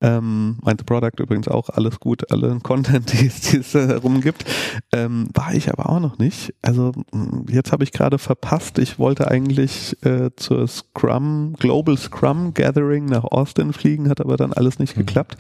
[0.01, 3.93] Ähm, Mind the Product übrigens auch alles gut, alle Content, die es, die es äh,
[3.93, 4.43] rumgibt.
[4.91, 6.53] Ähm, war ich aber auch noch nicht.
[6.61, 8.79] Also mh, jetzt habe ich gerade verpasst.
[8.79, 14.53] Ich wollte eigentlich äh, zur Scrum, Global Scrum Gathering nach Austin fliegen, hat aber dann
[14.53, 15.01] alles nicht Mhm.
[15.05, 15.37] geklappt.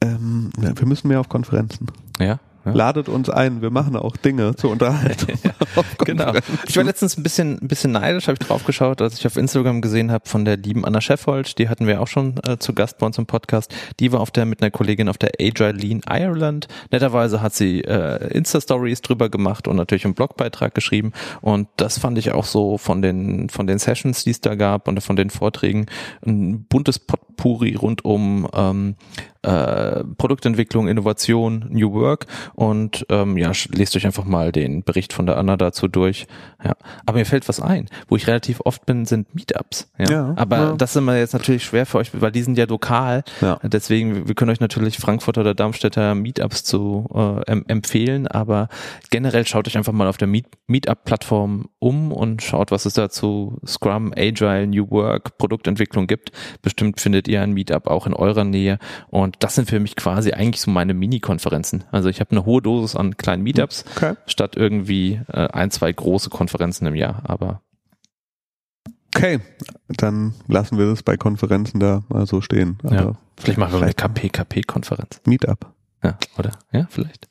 [0.00, 1.86] Ähm, ja, wir müssen mehr auf Konferenzen.
[2.20, 2.38] Ja.
[2.74, 5.38] Ladet uns ein, wir machen auch Dinge zur Unterhaltung.
[6.04, 6.32] Genau.
[6.66, 9.36] Ich war letztens ein bisschen, ein bisschen neidisch, habe ich drauf geschaut, als ich auf
[9.36, 12.72] Instagram gesehen habe von der lieben Anna Scheffold, die hatten wir auch schon äh, zu
[12.72, 13.74] Gast bei uns im Podcast.
[14.00, 16.68] Die war auf der mit einer Kollegin auf der Agile Lean Ireland.
[16.90, 21.12] Netterweise hat sie äh, Insta-Stories drüber gemacht und natürlich einen Blogbeitrag geschrieben.
[21.40, 24.88] Und das fand ich auch so von den, von den Sessions, die es da gab
[24.88, 25.86] und von den Vorträgen,
[26.26, 28.96] ein buntes Potpourri rund um ähm,
[29.48, 35.26] äh, Produktentwicklung, Innovation, New Work und ähm, ja, lest euch einfach mal den Bericht von
[35.26, 36.26] der Anna dazu durch.
[36.62, 36.74] Ja,
[37.06, 39.90] aber mir fällt was ein, wo ich relativ oft bin, sind Meetups.
[39.98, 40.72] Ja, Ja, aber ja.
[40.72, 43.22] das ist immer jetzt natürlich schwer für euch, weil die sind ja lokal.
[43.40, 43.58] Ja.
[43.62, 48.68] Deswegen, wir können euch natürlich Frankfurter oder Darmstädter Meetups zu äh, em empfehlen, aber
[49.10, 53.08] generell schaut euch einfach mal auf der Meet Meetup-Plattform um und schaut, was es da
[53.08, 56.32] zu Scrum, Agile, New Work, Produktentwicklung gibt.
[56.60, 60.32] Bestimmt findet ihr ein Meetup auch in eurer Nähe und das sind für mich quasi
[60.32, 61.84] eigentlich so meine Mini-Konferenzen.
[61.92, 64.14] Also ich habe eine hohe Dosis an kleinen Meetups Okay.
[64.26, 67.62] statt irgendwie äh, ein, zwei große Konferenzen im Jahr, aber
[69.14, 69.40] okay,
[69.88, 72.78] dann lassen wir das bei Konferenzen da mal so stehen.
[72.82, 73.12] Aber Ja.
[73.36, 75.20] vielleicht machen wir eine vielleicht KP-KP-Konferenz.
[75.26, 75.72] Meetup.
[76.04, 76.52] Ja, oder?
[76.72, 77.28] Ja, vielleicht.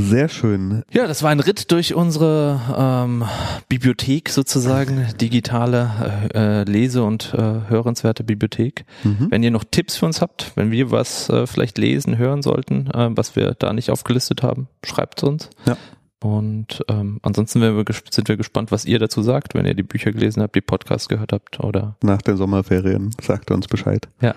[0.00, 0.84] Sehr schön.
[0.92, 3.24] Ja, das war ein Ritt durch unsere ähm,
[3.68, 8.84] Bibliothek sozusagen, digitale äh, äh, Lese- und äh, hörenswerte Bibliothek.
[9.02, 9.26] Mhm.
[9.30, 12.88] Wenn ihr noch Tipps für uns habt, wenn wir was äh, vielleicht lesen, hören sollten,
[12.92, 15.50] äh, was wir da nicht aufgelistet haben, schreibt uns.
[15.66, 15.76] Ja.
[16.22, 20.12] Und ähm, ansonsten wir sind wir gespannt, was ihr dazu sagt, wenn ihr die Bücher
[20.12, 24.08] gelesen habt, die Podcasts gehört habt oder Nach den Sommerferien sagt uns Bescheid.
[24.20, 24.36] Ja.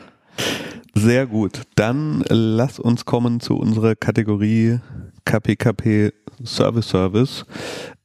[0.96, 1.62] Sehr gut.
[1.76, 4.80] Dann lass uns kommen zu unserer Kategorie
[5.26, 6.12] KPKP
[6.44, 7.46] Service Service.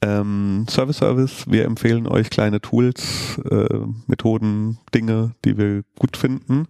[0.02, 6.66] Ähm, Service Service, wir empfehlen euch kleine Tools, äh, Methoden, Dinge, die wir gut finden.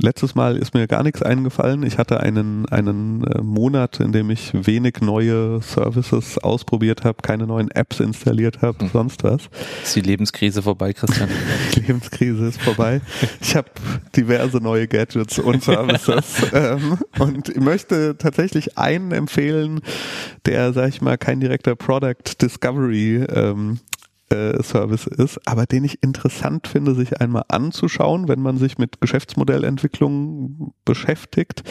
[0.00, 1.82] Letztes Mal ist mir gar nichts eingefallen.
[1.82, 7.46] Ich hatte einen, einen äh, Monat, in dem ich wenig neue Services ausprobiert habe, keine
[7.46, 8.90] neuen Apps installiert habe, Hm.
[8.92, 9.50] sonst was.
[9.84, 11.28] ist die Lebenskrise vorbei, Christian?
[11.74, 13.02] Die Lebenskrise ist vorbei.
[13.42, 13.68] Ich habe
[14.16, 19.82] diverse neue Gadgets und Services ähm, und ich möchte tatsächlich einen empfehlen,
[20.46, 23.80] der, sag ich mal, kein direkter Product Discovery ähm,
[24.30, 29.00] äh, Service ist, aber den ich interessant finde, sich einmal anzuschauen, wenn man sich mit
[29.00, 31.62] Geschäftsmodellentwicklung beschäftigt.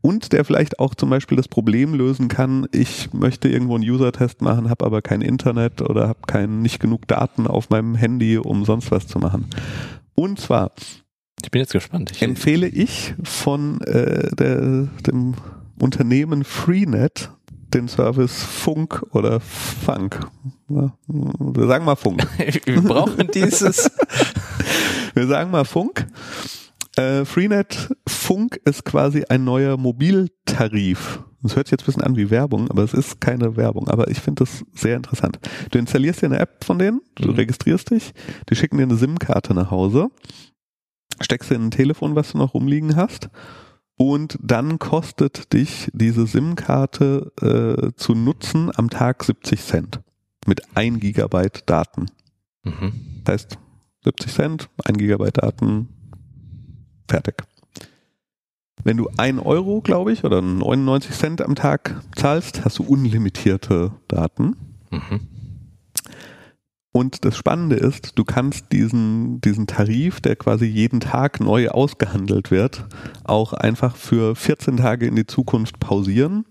[0.00, 4.42] Und der vielleicht auch zum Beispiel das Problem lösen kann, ich möchte irgendwo einen User-Test
[4.42, 8.64] machen, habe aber kein Internet oder habe kein, nicht genug Daten auf meinem Handy, um
[8.64, 9.46] sonst was zu machen.
[10.14, 10.72] Und zwar
[11.42, 12.12] Ich bin jetzt gespannt.
[12.12, 15.34] Ich, empfehle ich von äh, der, dem
[15.80, 17.30] Unternehmen Freenet
[17.74, 20.20] den Service Funk oder Funk.
[20.68, 22.26] Wir sagen mal Funk.
[22.64, 23.90] Wir brauchen dieses.
[25.14, 26.06] Wir sagen mal Funk.
[26.96, 31.22] Äh, Freenet Funk ist quasi ein neuer Mobiltarif.
[31.42, 33.86] Das hört sich jetzt ein bisschen an wie Werbung, aber es ist keine Werbung.
[33.88, 35.38] Aber ich finde das sehr interessant.
[35.70, 37.34] Du installierst dir eine App von denen, du Mhm.
[37.36, 38.12] registrierst dich,
[38.50, 40.08] die schicken dir eine SIM-Karte nach Hause,
[41.20, 43.28] steckst dir in ein Telefon, was du noch rumliegen hast,
[43.98, 50.00] und dann kostet dich diese SIM-Karte äh, zu nutzen am Tag 70 Cent
[50.46, 52.06] mit 1 Gigabyte Daten.
[52.62, 52.92] Mhm.
[53.24, 53.58] Das heißt
[54.04, 55.88] 70 Cent, 1 Gigabyte Daten,
[57.08, 57.42] fertig.
[58.84, 63.92] Wenn du 1 Euro, glaube ich, oder 99 Cent am Tag zahlst, hast du unlimitierte
[64.06, 64.56] Daten.
[64.90, 65.20] Mhm.
[66.98, 72.50] Und das Spannende ist, du kannst diesen, diesen Tarif, der quasi jeden Tag neu ausgehandelt
[72.50, 72.86] wird,
[73.22, 76.44] auch einfach für 14 Tage in die Zukunft pausieren.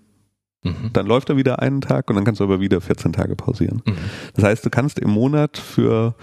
[0.64, 0.92] Mhm.
[0.94, 3.82] Dann läuft er wieder einen Tag und dann kannst du aber wieder 14 Tage pausieren.
[3.86, 3.98] Mhm.
[4.36, 6.16] Das heißt, du kannst im Monat für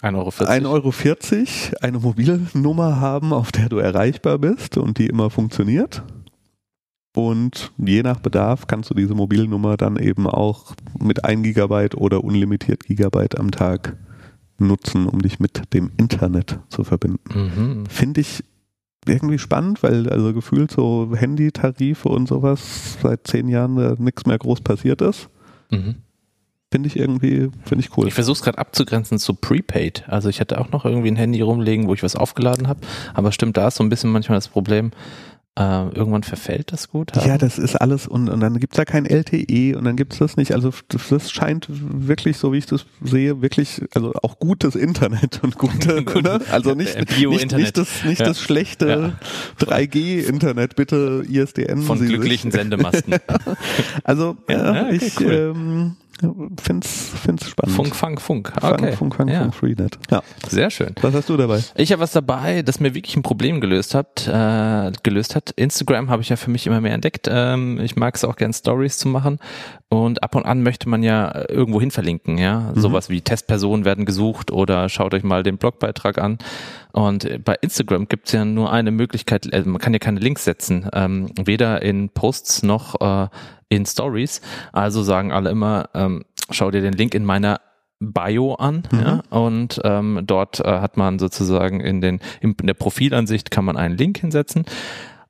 [0.00, 0.88] 1,40 Euro.
[0.88, 6.02] 1,40 Euro eine Mobilnummer haben, auf der du erreichbar bist und die immer funktioniert.
[7.14, 12.24] Und je nach Bedarf kannst du diese Mobilnummer dann eben auch mit 1 Gigabyte oder
[12.24, 13.96] unlimitiert Gigabyte am Tag
[14.58, 17.20] nutzen, um dich mit dem Internet zu verbinden.
[17.34, 17.86] Mhm.
[17.86, 18.44] Finde ich
[19.06, 24.38] irgendwie spannend, weil also gefühlt so Handytarife und sowas seit zehn Jahren äh, nichts mehr
[24.38, 25.28] groß passiert ist.
[25.70, 25.96] Mhm.
[26.70, 28.08] Finde ich irgendwie, finde ich cool.
[28.08, 30.04] Ich versuche es gerade abzugrenzen zu Prepaid.
[30.06, 32.80] Also ich hatte auch noch irgendwie ein Handy rumlegen, wo ich was aufgeladen habe.
[33.12, 34.92] Aber stimmt, da ist so ein bisschen manchmal das Problem,
[35.58, 37.10] äh, irgendwann verfällt das gut.
[37.26, 40.36] Ja, das ist alles und, und dann gibt's da kein LTE und dann gibt's das
[40.38, 40.52] nicht.
[40.54, 45.40] Also das, das scheint wirklich, so wie ich das sehe, wirklich, also auch gutes Internet
[45.42, 46.22] und gute, Gut.
[46.24, 46.40] ne?
[46.50, 48.26] also nicht, Äh, nicht, nicht, das, nicht Ja.
[48.28, 49.12] das schlechte
[49.60, 51.82] 3G-Internet, bitte ISDN.
[51.82, 53.14] Von glücklichen Sendemasten.
[54.04, 55.54] Also Ja, ja, ja, okay, ich cool.
[55.54, 55.96] ähm,
[56.62, 57.76] find's, find's spannend.
[57.76, 58.52] Funk, Funk, Funk.
[58.60, 58.92] Funk, Okay.
[58.92, 59.40] Funk, Funk, ja.
[59.42, 59.98] Funk, Freenet.
[60.10, 60.22] Ja.
[60.48, 60.94] Sehr schön.
[61.02, 61.62] Was hast du dabei?
[61.76, 64.26] Ich habe was dabei, das mir wirklich ein Problem gelöst hat.
[64.28, 65.50] Äh, gelöst hat.
[65.52, 67.28] Instagram habe ich ja für mich immer mehr entdeckt.
[67.30, 69.38] Ähm, ich mag es auch gern Stories zu machen
[69.88, 72.38] und ab und an möchte man ja irgendwo hin verlinken.
[72.38, 72.80] Ja, Mhm.
[72.80, 76.38] sowas wie Testpersonen werden gesucht oder schaut euch mal den Blogbeitrag an.
[76.92, 79.52] Und äh, bei Instagram gibt es ja nur eine Möglichkeit.
[79.52, 83.28] Also man kann ja keine Links setzen, ähm, weder in Posts noch äh,
[83.72, 84.40] in Stories.
[84.72, 87.60] Also sagen alle immer, ähm, schau dir den Link in meiner
[88.00, 88.98] Bio an, Mhm.
[89.00, 93.76] ja, und ähm, dort äh, hat man sozusagen in den in der Profilansicht kann man
[93.76, 94.64] einen Link hinsetzen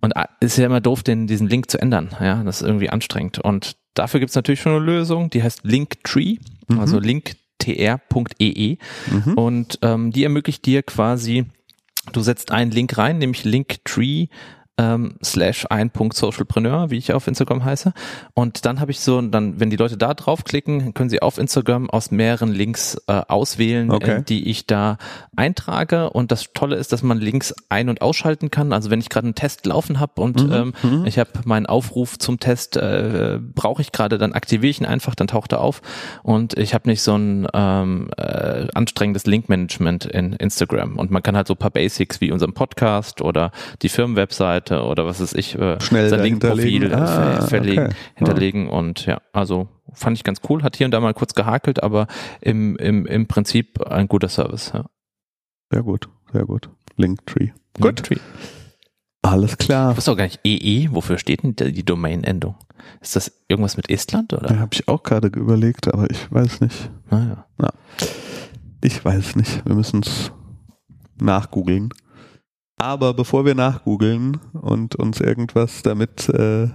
[0.01, 2.89] und äh, ist ja immer doof, den diesen Link zu ändern, ja, das ist irgendwie
[2.89, 6.81] anstrengend und dafür gibt's natürlich schon eine Lösung, die heißt Linktree, Mhm.
[6.81, 8.79] also linktr.ee
[9.11, 9.35] Mhm.
[9.35, 11.45] und ähm, die ermöglicht dir quasi,
[12.13, 14.29] du setzt einen Link rein, nämlich Linktree
[14.79, 17.93] ähm, slash ein Punkt Socialpreneur, wie ich auf Instagram heiße.
[18.35, 21.91] Und dann habe ich so, dann, wenn die Leute da draufklicken, können sie auf Instagram
[21.91, 24.11] aus mehreren Links äh, auswählen, Okay.
[24.19, 24.97] äh, die ich da
[25.37, 26.11] eintrage.
[26.11, 28.73] Und das Tolle ist, dass man Links ein- und ausschalten kann.
[28.73, 32.19] Also wenn ich gerade einen Test laufen habe und Mhm, ähm, ich habe meinen Aufruf
[32.19, 35.83] zum Test, äh, brauche ich gerade, dann aktiviere ich ihn einfach, dann taucht er auf.
[36.23, 40.97] Und ich habe nicht so ein ähm, äh, anstrengendes Linkmanagement in Instagram.
[40.99, 43.89] Und man kann halt so ein paar Basics wie unseren Podcast oder die
[44.63, 46.93] Firmenwebseite oder was weiß ich, äh, Schnell sein Linkprofil hinterlegen.
[46.93, 47.95] äh, Ah, verlegen, okay.
[48.15, 51.83] hinterlegen und ja, also fand ich ganz cool, hat hier und da mal kurz gehakelt,
[51.83, 52.07] aber
[52.41, 54.73] im, im, im Prinzip ein guter Service.
[54.75, 54.87] Ja.
[55.71, 56.69] Sehr gut, sehr gut.
[56.97, 57.51] Linktree.
[57.75, 57.85] Gut.
[57.85, 58.19] Linktree.
[59.23, 59.93] Alles klar.
[59.93, 62.57] Ich wusste auch gar nicht, EE, wofür steht denn die Domain-Endung?
[63.01, 64.49] Ist das irgendwas mit Estland oder?
[64.49, 66.91] Da habe ich auch gerade überlegt, aber ich weiß nicht.
[67.11, 67.47] Naja.
[68.83, 69.65] Ich weiß nicht.
[69.65, 70.33] Wir müssen es
[71.21, 71.91] nachgoogeln.
[72.83, 76.67] Aber bevor wir nachgoogeln und uns irgendwas damit äh,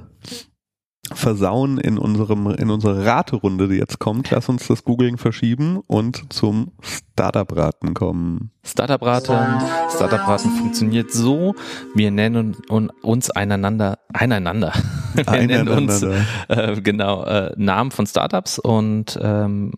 [1.14, 6.32] versauen in unserem in unserer Raterunde, die jetzt kommt, lass uns das Googeln verschieben und
[6.32, 8.52] zum Startup-Raten kommen.
[8.64, 9.66] Startup-Raten.
[9.94, 11.56] Startup-Raten funktioniert so,
[11.94, 14.72] wir nennen un- uns einander, einander.
[15.14, 16.74] Wir nennen uns Einander.
[16.74, 19.72] äh, genau äh, Namen von Startups und ähm,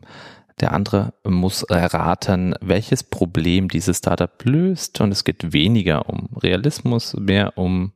[0.60, 7.14] der andere muss erraten, welches Problem dieses Startup löst und es geht weniger um Realismus,
[7.16, 7.94] mehr um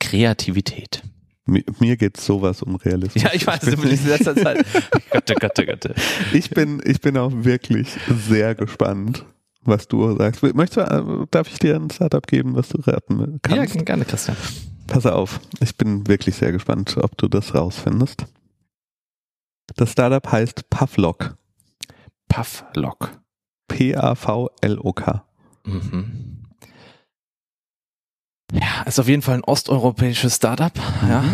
[0.00, 1.02] Kreativität.
[1.44, 3.22] Mir, mir geht sowas um Realismus.
[3.22, 4.64] Ja, ich weiß, bin du bist in letzter Zeit.
[5.10, 5.94] Götte, Götte, Götte.
[6.32, 7.88] Ich bin, ich bin auch wirklich
[8.26, 9.24] sehr gespannt,
[9.62, 10.42] was du sagst.
[10.42, 13.84] Möchtest du, äh, darf ich dir ein Startup geben, was du raten Ja, kannst?
[13.84, 14.36] gerne, Christian.
[14.86, 18.24] Pass auf, ich bin wirklich sehr gespannt, ob du das rausfindest.
[19.76, 21.36] Das Startup heißt Pavlok.
[22.32, 23.20] Pufflock.
[23.68, 25.24] P-A-V-L-O-K.
[25.64, 26.44] Mhm.
[28.52, 30.72] Ja, ist auf jeden Fall ein osteuropäisches Startup.
[31.02, 31.08] Mhm.
[31.10, 31.24] Ja,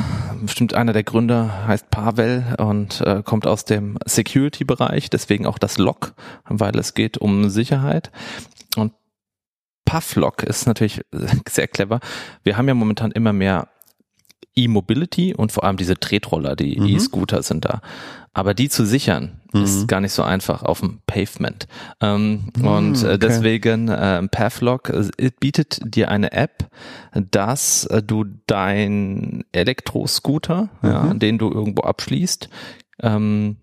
[0.42, 5.78] bestimmt einer der Gründer heißt Pavel und äh, kommt aus dem Security-Bereich, deswegen auch das
[5.78, 6.14] Lock,
[6.49, 8.11] weil es geht um Sicherheit.
[8.76, 8.92] Und
[9.84, 11.03] Pufflock ist natürlich
[11.49, 12.01] sehr clever.
[12.42, 13.68] Wir haben ja momentan immer mehr
[14.59, 16.87] E-Mobility und vor allem diese Tretroller, die mhm.
[16.87, 17.81] E-Scooter sind da.
[18.35, 19.65] Aber die zu sichern mhm.
[19.65, 21.67] ist gar nicht so einfach auf dem Pavement.
[22.01, 23.19] Ähm, mhm, und äh, okay.
[23.19, 26.69] deswegen äh, Pathlock äh, bietet dir eine App,
[27.15, 31.19] dass äh, du dein Elektroscooter, ja, mhm.
[31.19, 32.49] den du irgendwo abschließt,
[33.03, 33.57] ähm,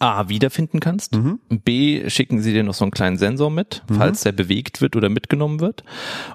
[0.00, 1.14] A, wiederfinden kannst.
[1.14, 1.40] Mhm.
[1.48, 3.94] B, schicken sie dir noch so einen kleinen Sensor mit, mhm.
[3.94, 5.84] falls der bewegt wird oder mitgenommen wird.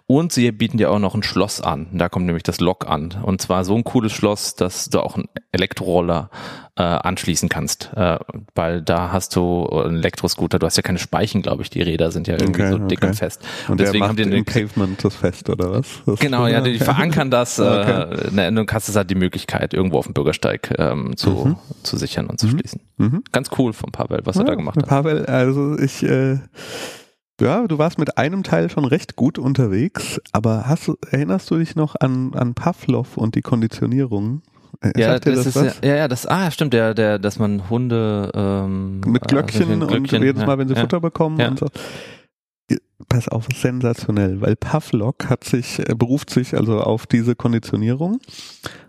[0.06, 1.88] Und sie bieten dir auch noch ein Schloss an.
[1.94, 3.14] Da kommt nämlich das Lock an.
[3.24, 6.30] Und zwar so ein cooles Schloss, dass du auch einen Elektroroller
[6.78, 7.92] äh, anschließen kannst.
[7.96, 8.20] Äh,
[8.56, 11.70] weil da hast du einen Elektroscooter, du hast ja keine Speichen, glaube ich.
[11.70, 13.08] Die Räder sind ja irgendwie okay, so dick okay.
[13.08, 13.42] und fest.
[13.66, 15.88] Und, und deswegen haben die im Pavement das fest, oder was?
[16.06, 17.58] Das genau, ja, die verankern das.
[17.58, 21.56] Äh, ne, du hast es halt die Möglichkeit, irgendwo auf dem Bürgersteig ähm, zu, mhm.
[21.84, 22.52] zu sichern und zu mhm.
[22.52, 22.82] schließen.
[22.98, 23.24] Mhm.
[23.32, 24.88] Ganz cool von Pavel, was ja, er da gemacht hat.
[24.88, 26.40] Pavel, also ich, äh,
[27.42, 31.76] ja, du warst mit einem Teil schon recht gut unterwegs, aber hast, erinnerst du dich
[31.76, 34.42] noch an, an Pavlov und die Konditionierung?
[34.82, 38.32] Äh, ja, das, das ist ja, ja, das, ah, stimmt, der, der, dass man Hunde
[38.36, 41.68] ähm, mit Glöckchen, also Glöckchen und jedes Mal, wenn sie ja, Futter bekommen und so.
[43.10, 48.20] Pass auf, sensationell, weil Pavlov hat sich, beruft sich also auf diese Konditionierung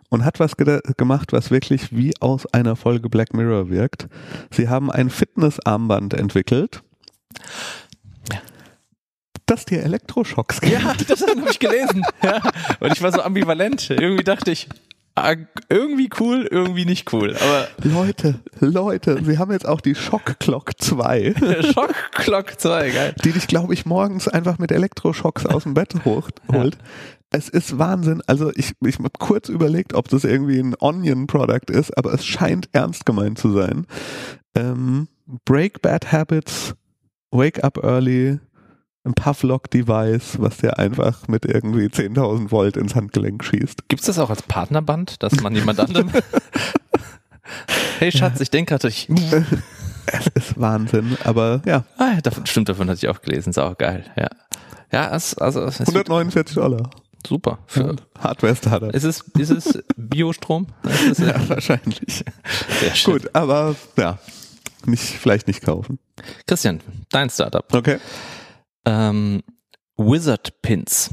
[0.08, 4.08] und hat was gemacht, was wirklich wie aus einer Folge Black Mirror wirkt.
[4.50, 6.82] Sie haben ein Fitnessarmband entwickelt.
[8.32, 8.40] Ja.
[9.46, 10.72] Das dir Elektroschocks gibt.
[10.72, 12.04] Ja, das habe ich gelesen.
[12.22, 12.40] Ja.
[12.80, 13.90] Und ich war so ambivalent.
[13.90, 14.68] Irgendwie dachte ich,
[15.68, 17.36] irgendwie cool, irgendwie nicht cool.
[17.36, 21.34] Aber Leute, Leute, wir haben jetzt auch die Shock Clock 2.
[21.72, 23.14] Shock Clock 2, geil.
[23.24, 26.40] Die dich, glaube ich, morgens einfach mit Elektroschocks aus dem Bett holt.
[26.52, 26.68] Ja
[27.30, 28.22] es ist Wahnsinn.
[28.26, 32.68] Also ich, ich habe kurz überlegt, ob das irgendwie ein Onion-Product ist, aber es scheint
[32.72, 33.86] ernst gemeint zu sein.
[34.54, 35.08] Ähm,
[35.44, 36.74] Break Bad Habits,
[37.30, 38.38] Wake Up Early,
[39.04, 43.88] ein Pavlok-Device, was dir einfach mit irgendwie 10.000 Volt ins Handgelenk schießt.
[43.88, 46.10] Gibt's das auch als Partnerband, dass man jemand anderem...
[47.98, 49.08] hey Schatz, ich denke hatte ich...
[50.06, 51.84] es ist Wahnsinn, aber ja.
[51.96, 54.28] Ah, davon, stimmt, davon hatte ich auch gelesen, ist auch geil, ja.
[54.90, 56.90] Ja, es, also, es 149 Dollar.
[57.26, 57.58] Super.
[57.66, 58.94] Für Hardware-Startup.
[58.94, 60.68] Ist es, ist es Biostrom?
[60.84, 62.24] Ist es, ja, wahrscheinlich.
[63.04, 64.18] Gut, aber ja,
[64.86, 65.98] nicht, vielleicht nicht kaufen.
[66.46, 66.80] Christian,
[67.10, 67.64] dein Startup.
[67.74, 67.98] Okay.
[68.88, 69.42] Ähm,
[69.98, 71.10] Wizard Pins.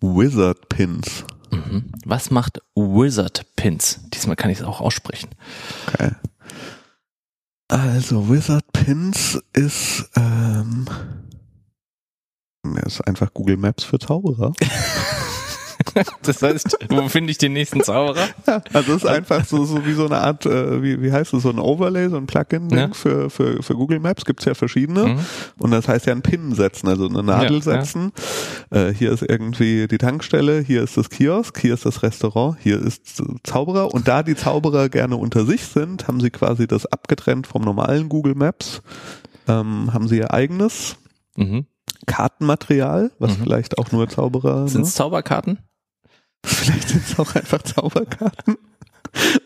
[0.00, 1.24] Wizard Pins.
[1.52, 1.92] Mhm.
[2.04, 4.00] Was macht Wizard Pins?
[4.12, 5.30] Diesmal kann ich es auch aussprechen.
[5.86, 6.10] Okay.
[7.68, 10.86] Also Wizard Pins ist ähm,
[12.84, 14.52] ist einfach Google Maps für Zauberer.
[16.22, 18.28] das heißt, wo finde ich den nächsten Zauberer?
[18.46, 21.34] Ja, also es ist einfach so, so wie so eine Art, äh, wie, wie heißt
[21.34, 22.90] es, so ein Overlay, so ein Plugin ja.
[22.92, 25.06] für, für, für Google Maps, gibt's ja verschiedene.
[25.06, 25.18] Mhm.
[25.58, 28.12] Und das heißt ja ein Pin setzen, also eine Nadel ja, setzen.
[28.70, 32.80] Äh, hier ist irgendwie die Tankstelle, hier ist das Kiosk, hier ist das Restaurant, hier
[32.80, 33.94] ist Zauberer.
[33.94, 38.08] Und da die Zauberer gerne unter sich sind, haben sie quasi das abgetrennt vom normalen
[38.08, 38.82] Google Maps,
[39.46, 40.96] ähm, haben sie ihr eigenes.
[41.36, 41.66] Mhm.
[42.08, 43.42] Kartenmaterial, was mhm.
[43.44, 44.66] vielleicht auch nur Zauberer.
[44.68, 44.94] Sind es ne?
[44.94, 45.58] Zauberkarten?
[46.44, 48.56] Vielleicht sind es auch einfach Zauberkarten.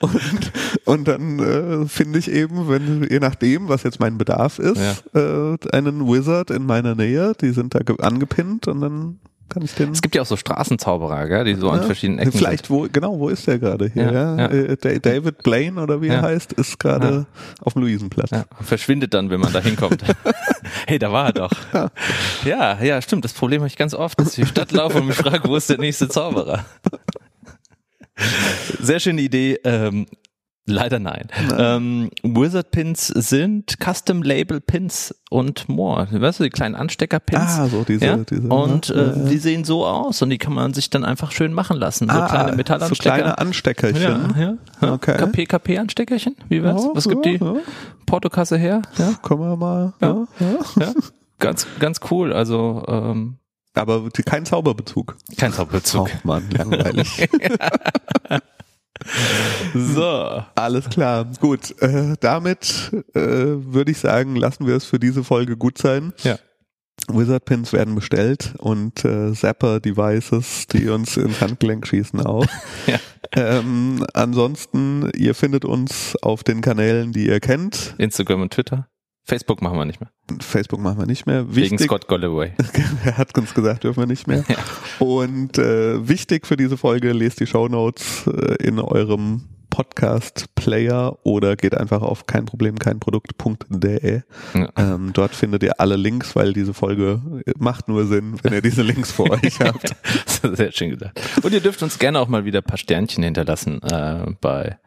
[0.01, 0.53] Und,
[0.87, 4.81] und dann äh, finde ich eben, wenn je nachdem, was jetzt mein Bedarf ist,
[5.15, 5.53] ja.
[5.53, 9.21] äh, einen Wizard in meiner Nähe, die sind da angepinnt und dann
[9.53, 9.93] kann ich den.
[9.93, 12.33] Es gibt ja auch so Straßenzauberer, gell, die so ja, an verschiedenen Ecken.
[12.33, 14.11] Vielleicht wo, genau, wo ist der gerade hier?
[14.11, 14.47] Ja, ja.
[14.47, 17.27] Äh, David Blaine oder wie er heißt, ist gerade
[17.61, 18.31] auf dem Luisenplatz.
[18.61, 20.03] Verschwindet dann, wenn man da hinkommt.
[20.87, 21.53] hey, da war er doch.
[22.45, 22.83] Ja.
[22.83, 23.25] ja, stimmt.
[23.25, 25.49] Das Problem habe ich ganz oft, dass ich in die Stadt laufe und mich frage,
[25.49, 26.65] wo ist der nächste Zauberer?
[28.81, 29.59] Sehr schöne Idee.
[29.65, 30.07] Ähm,
[30.65, 31.27] Leider nein.
[31.49, 31.59] nein.
[31.59, 36.07] Ähm, Wizard Pins sind Custom Label Pins und more.
[36.13, 37.59] Weißt du, die kleinen Anstecker-Pins.
[37.59, 38.05] Ah, so diese.
[38.05, 38.17] Ja?
[38.19, 39.25] diese und ne?
[39.27, 42.09] äh, die sehen so aus und die kann man sich dann einfach schön machen lassen.
[42.09, 43.17] So ah, kleine Metallanstecker.
[43.17, 44.35] So kleine Ansteckerchen.
[44.39, 44.93] Ja, ja.
[44.93, 45.17] Okay.
[45.17, 46.37] KP-KP-Ansteckerchen.
[46.49, 46.87] Wie wär's?
[46.95, 47.41] Was gibt die
[48.07, 48.83] Portokasse her?
[48.99, 49.15] Ja.
[49.23, 49.95] Können wir mal.
[50.01, 50.27] Ja.
[50.79, 50.93] ja.
[51.41, 52.33] Ganz, ganz cool.
[52.33, 53.39] Also, ähm,
[53.75, 55.17] aber kein Zauberbezug.
[55.37, 56.09] Kein Zauberbezug.
[56.09, 57.29] Oh Mann, langweilig.
[59.75, 60.45] So.
[60.55, 61.27] Alles klar.
[61.41, 61.81] Gut.
[61.81, 66.13] Äh, damit äh, würde ich sagen, lassen wir es für diese Folge gut sein.
[66.23, 66.39] Ja.
[67.09, 72.47] Wizard Pins werden bestellt und äh, Zapper Devices, die uns ins Handgelenk schießen auch.
[72.87, 72.99] ja.
[73.33, 77.95] ähm, ansonsten, ihr findet uns auf den Kanälen, die ihr kennt.
[77.99, 78.89] Instagram und Twitter.
[79.25, 80.11] Facebook machen wir nicht mehr.
[80.41, 81.55] Facebook machen wir nicht mehr.
[81.55, 82.53] Wegen Scott Golloway.
[83.05, 84.45] er hat uns gesagt, dürfen wir nicht mehr.
[84.53, 84.59] Ja.
[84.99, 91.57] Und äh, wichtig für diese Folge, lest die Show Notes äh, in eurem Podcast-Player oder
[91.57, 94.21] geht einfach auf kein Problem, kein Produkt.de.
[94.55, 94.69] Ja.
[94.77, 97.23] Ähm, dort findet ihr alle Links, weil diese Folge
[97.59, 99.95] macht nur Sinn, wenn ihr diese Links vor euch habt.
[100.43, 101.19] Sehr schön gesagt.
[101.43, 104.79] Und ihr dürft uns gerne auch mal wieder ein paar Sternchen hinterlassen äh, bei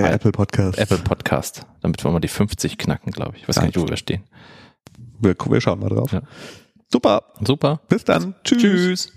[0.00, 0.78] bei Apple, Podcast.
[0.78, 3.42] Apple Podcast, damit wir mal die 50 knacken, glaube ich.
[3.42, 4.22] Ich weiß gar nicht, wo wir stehen.
[5.20, 6.12] Wir, wir schauen mal drauf.
[6.12, 6.22] Ja.
[6.90, 7.22] Super.
[7.40, 7.80] Super.
[7.88, 8.34] Bis dann.
[8.44, 8.62] Tschüss.
[8.62, 9.12] Tschüss.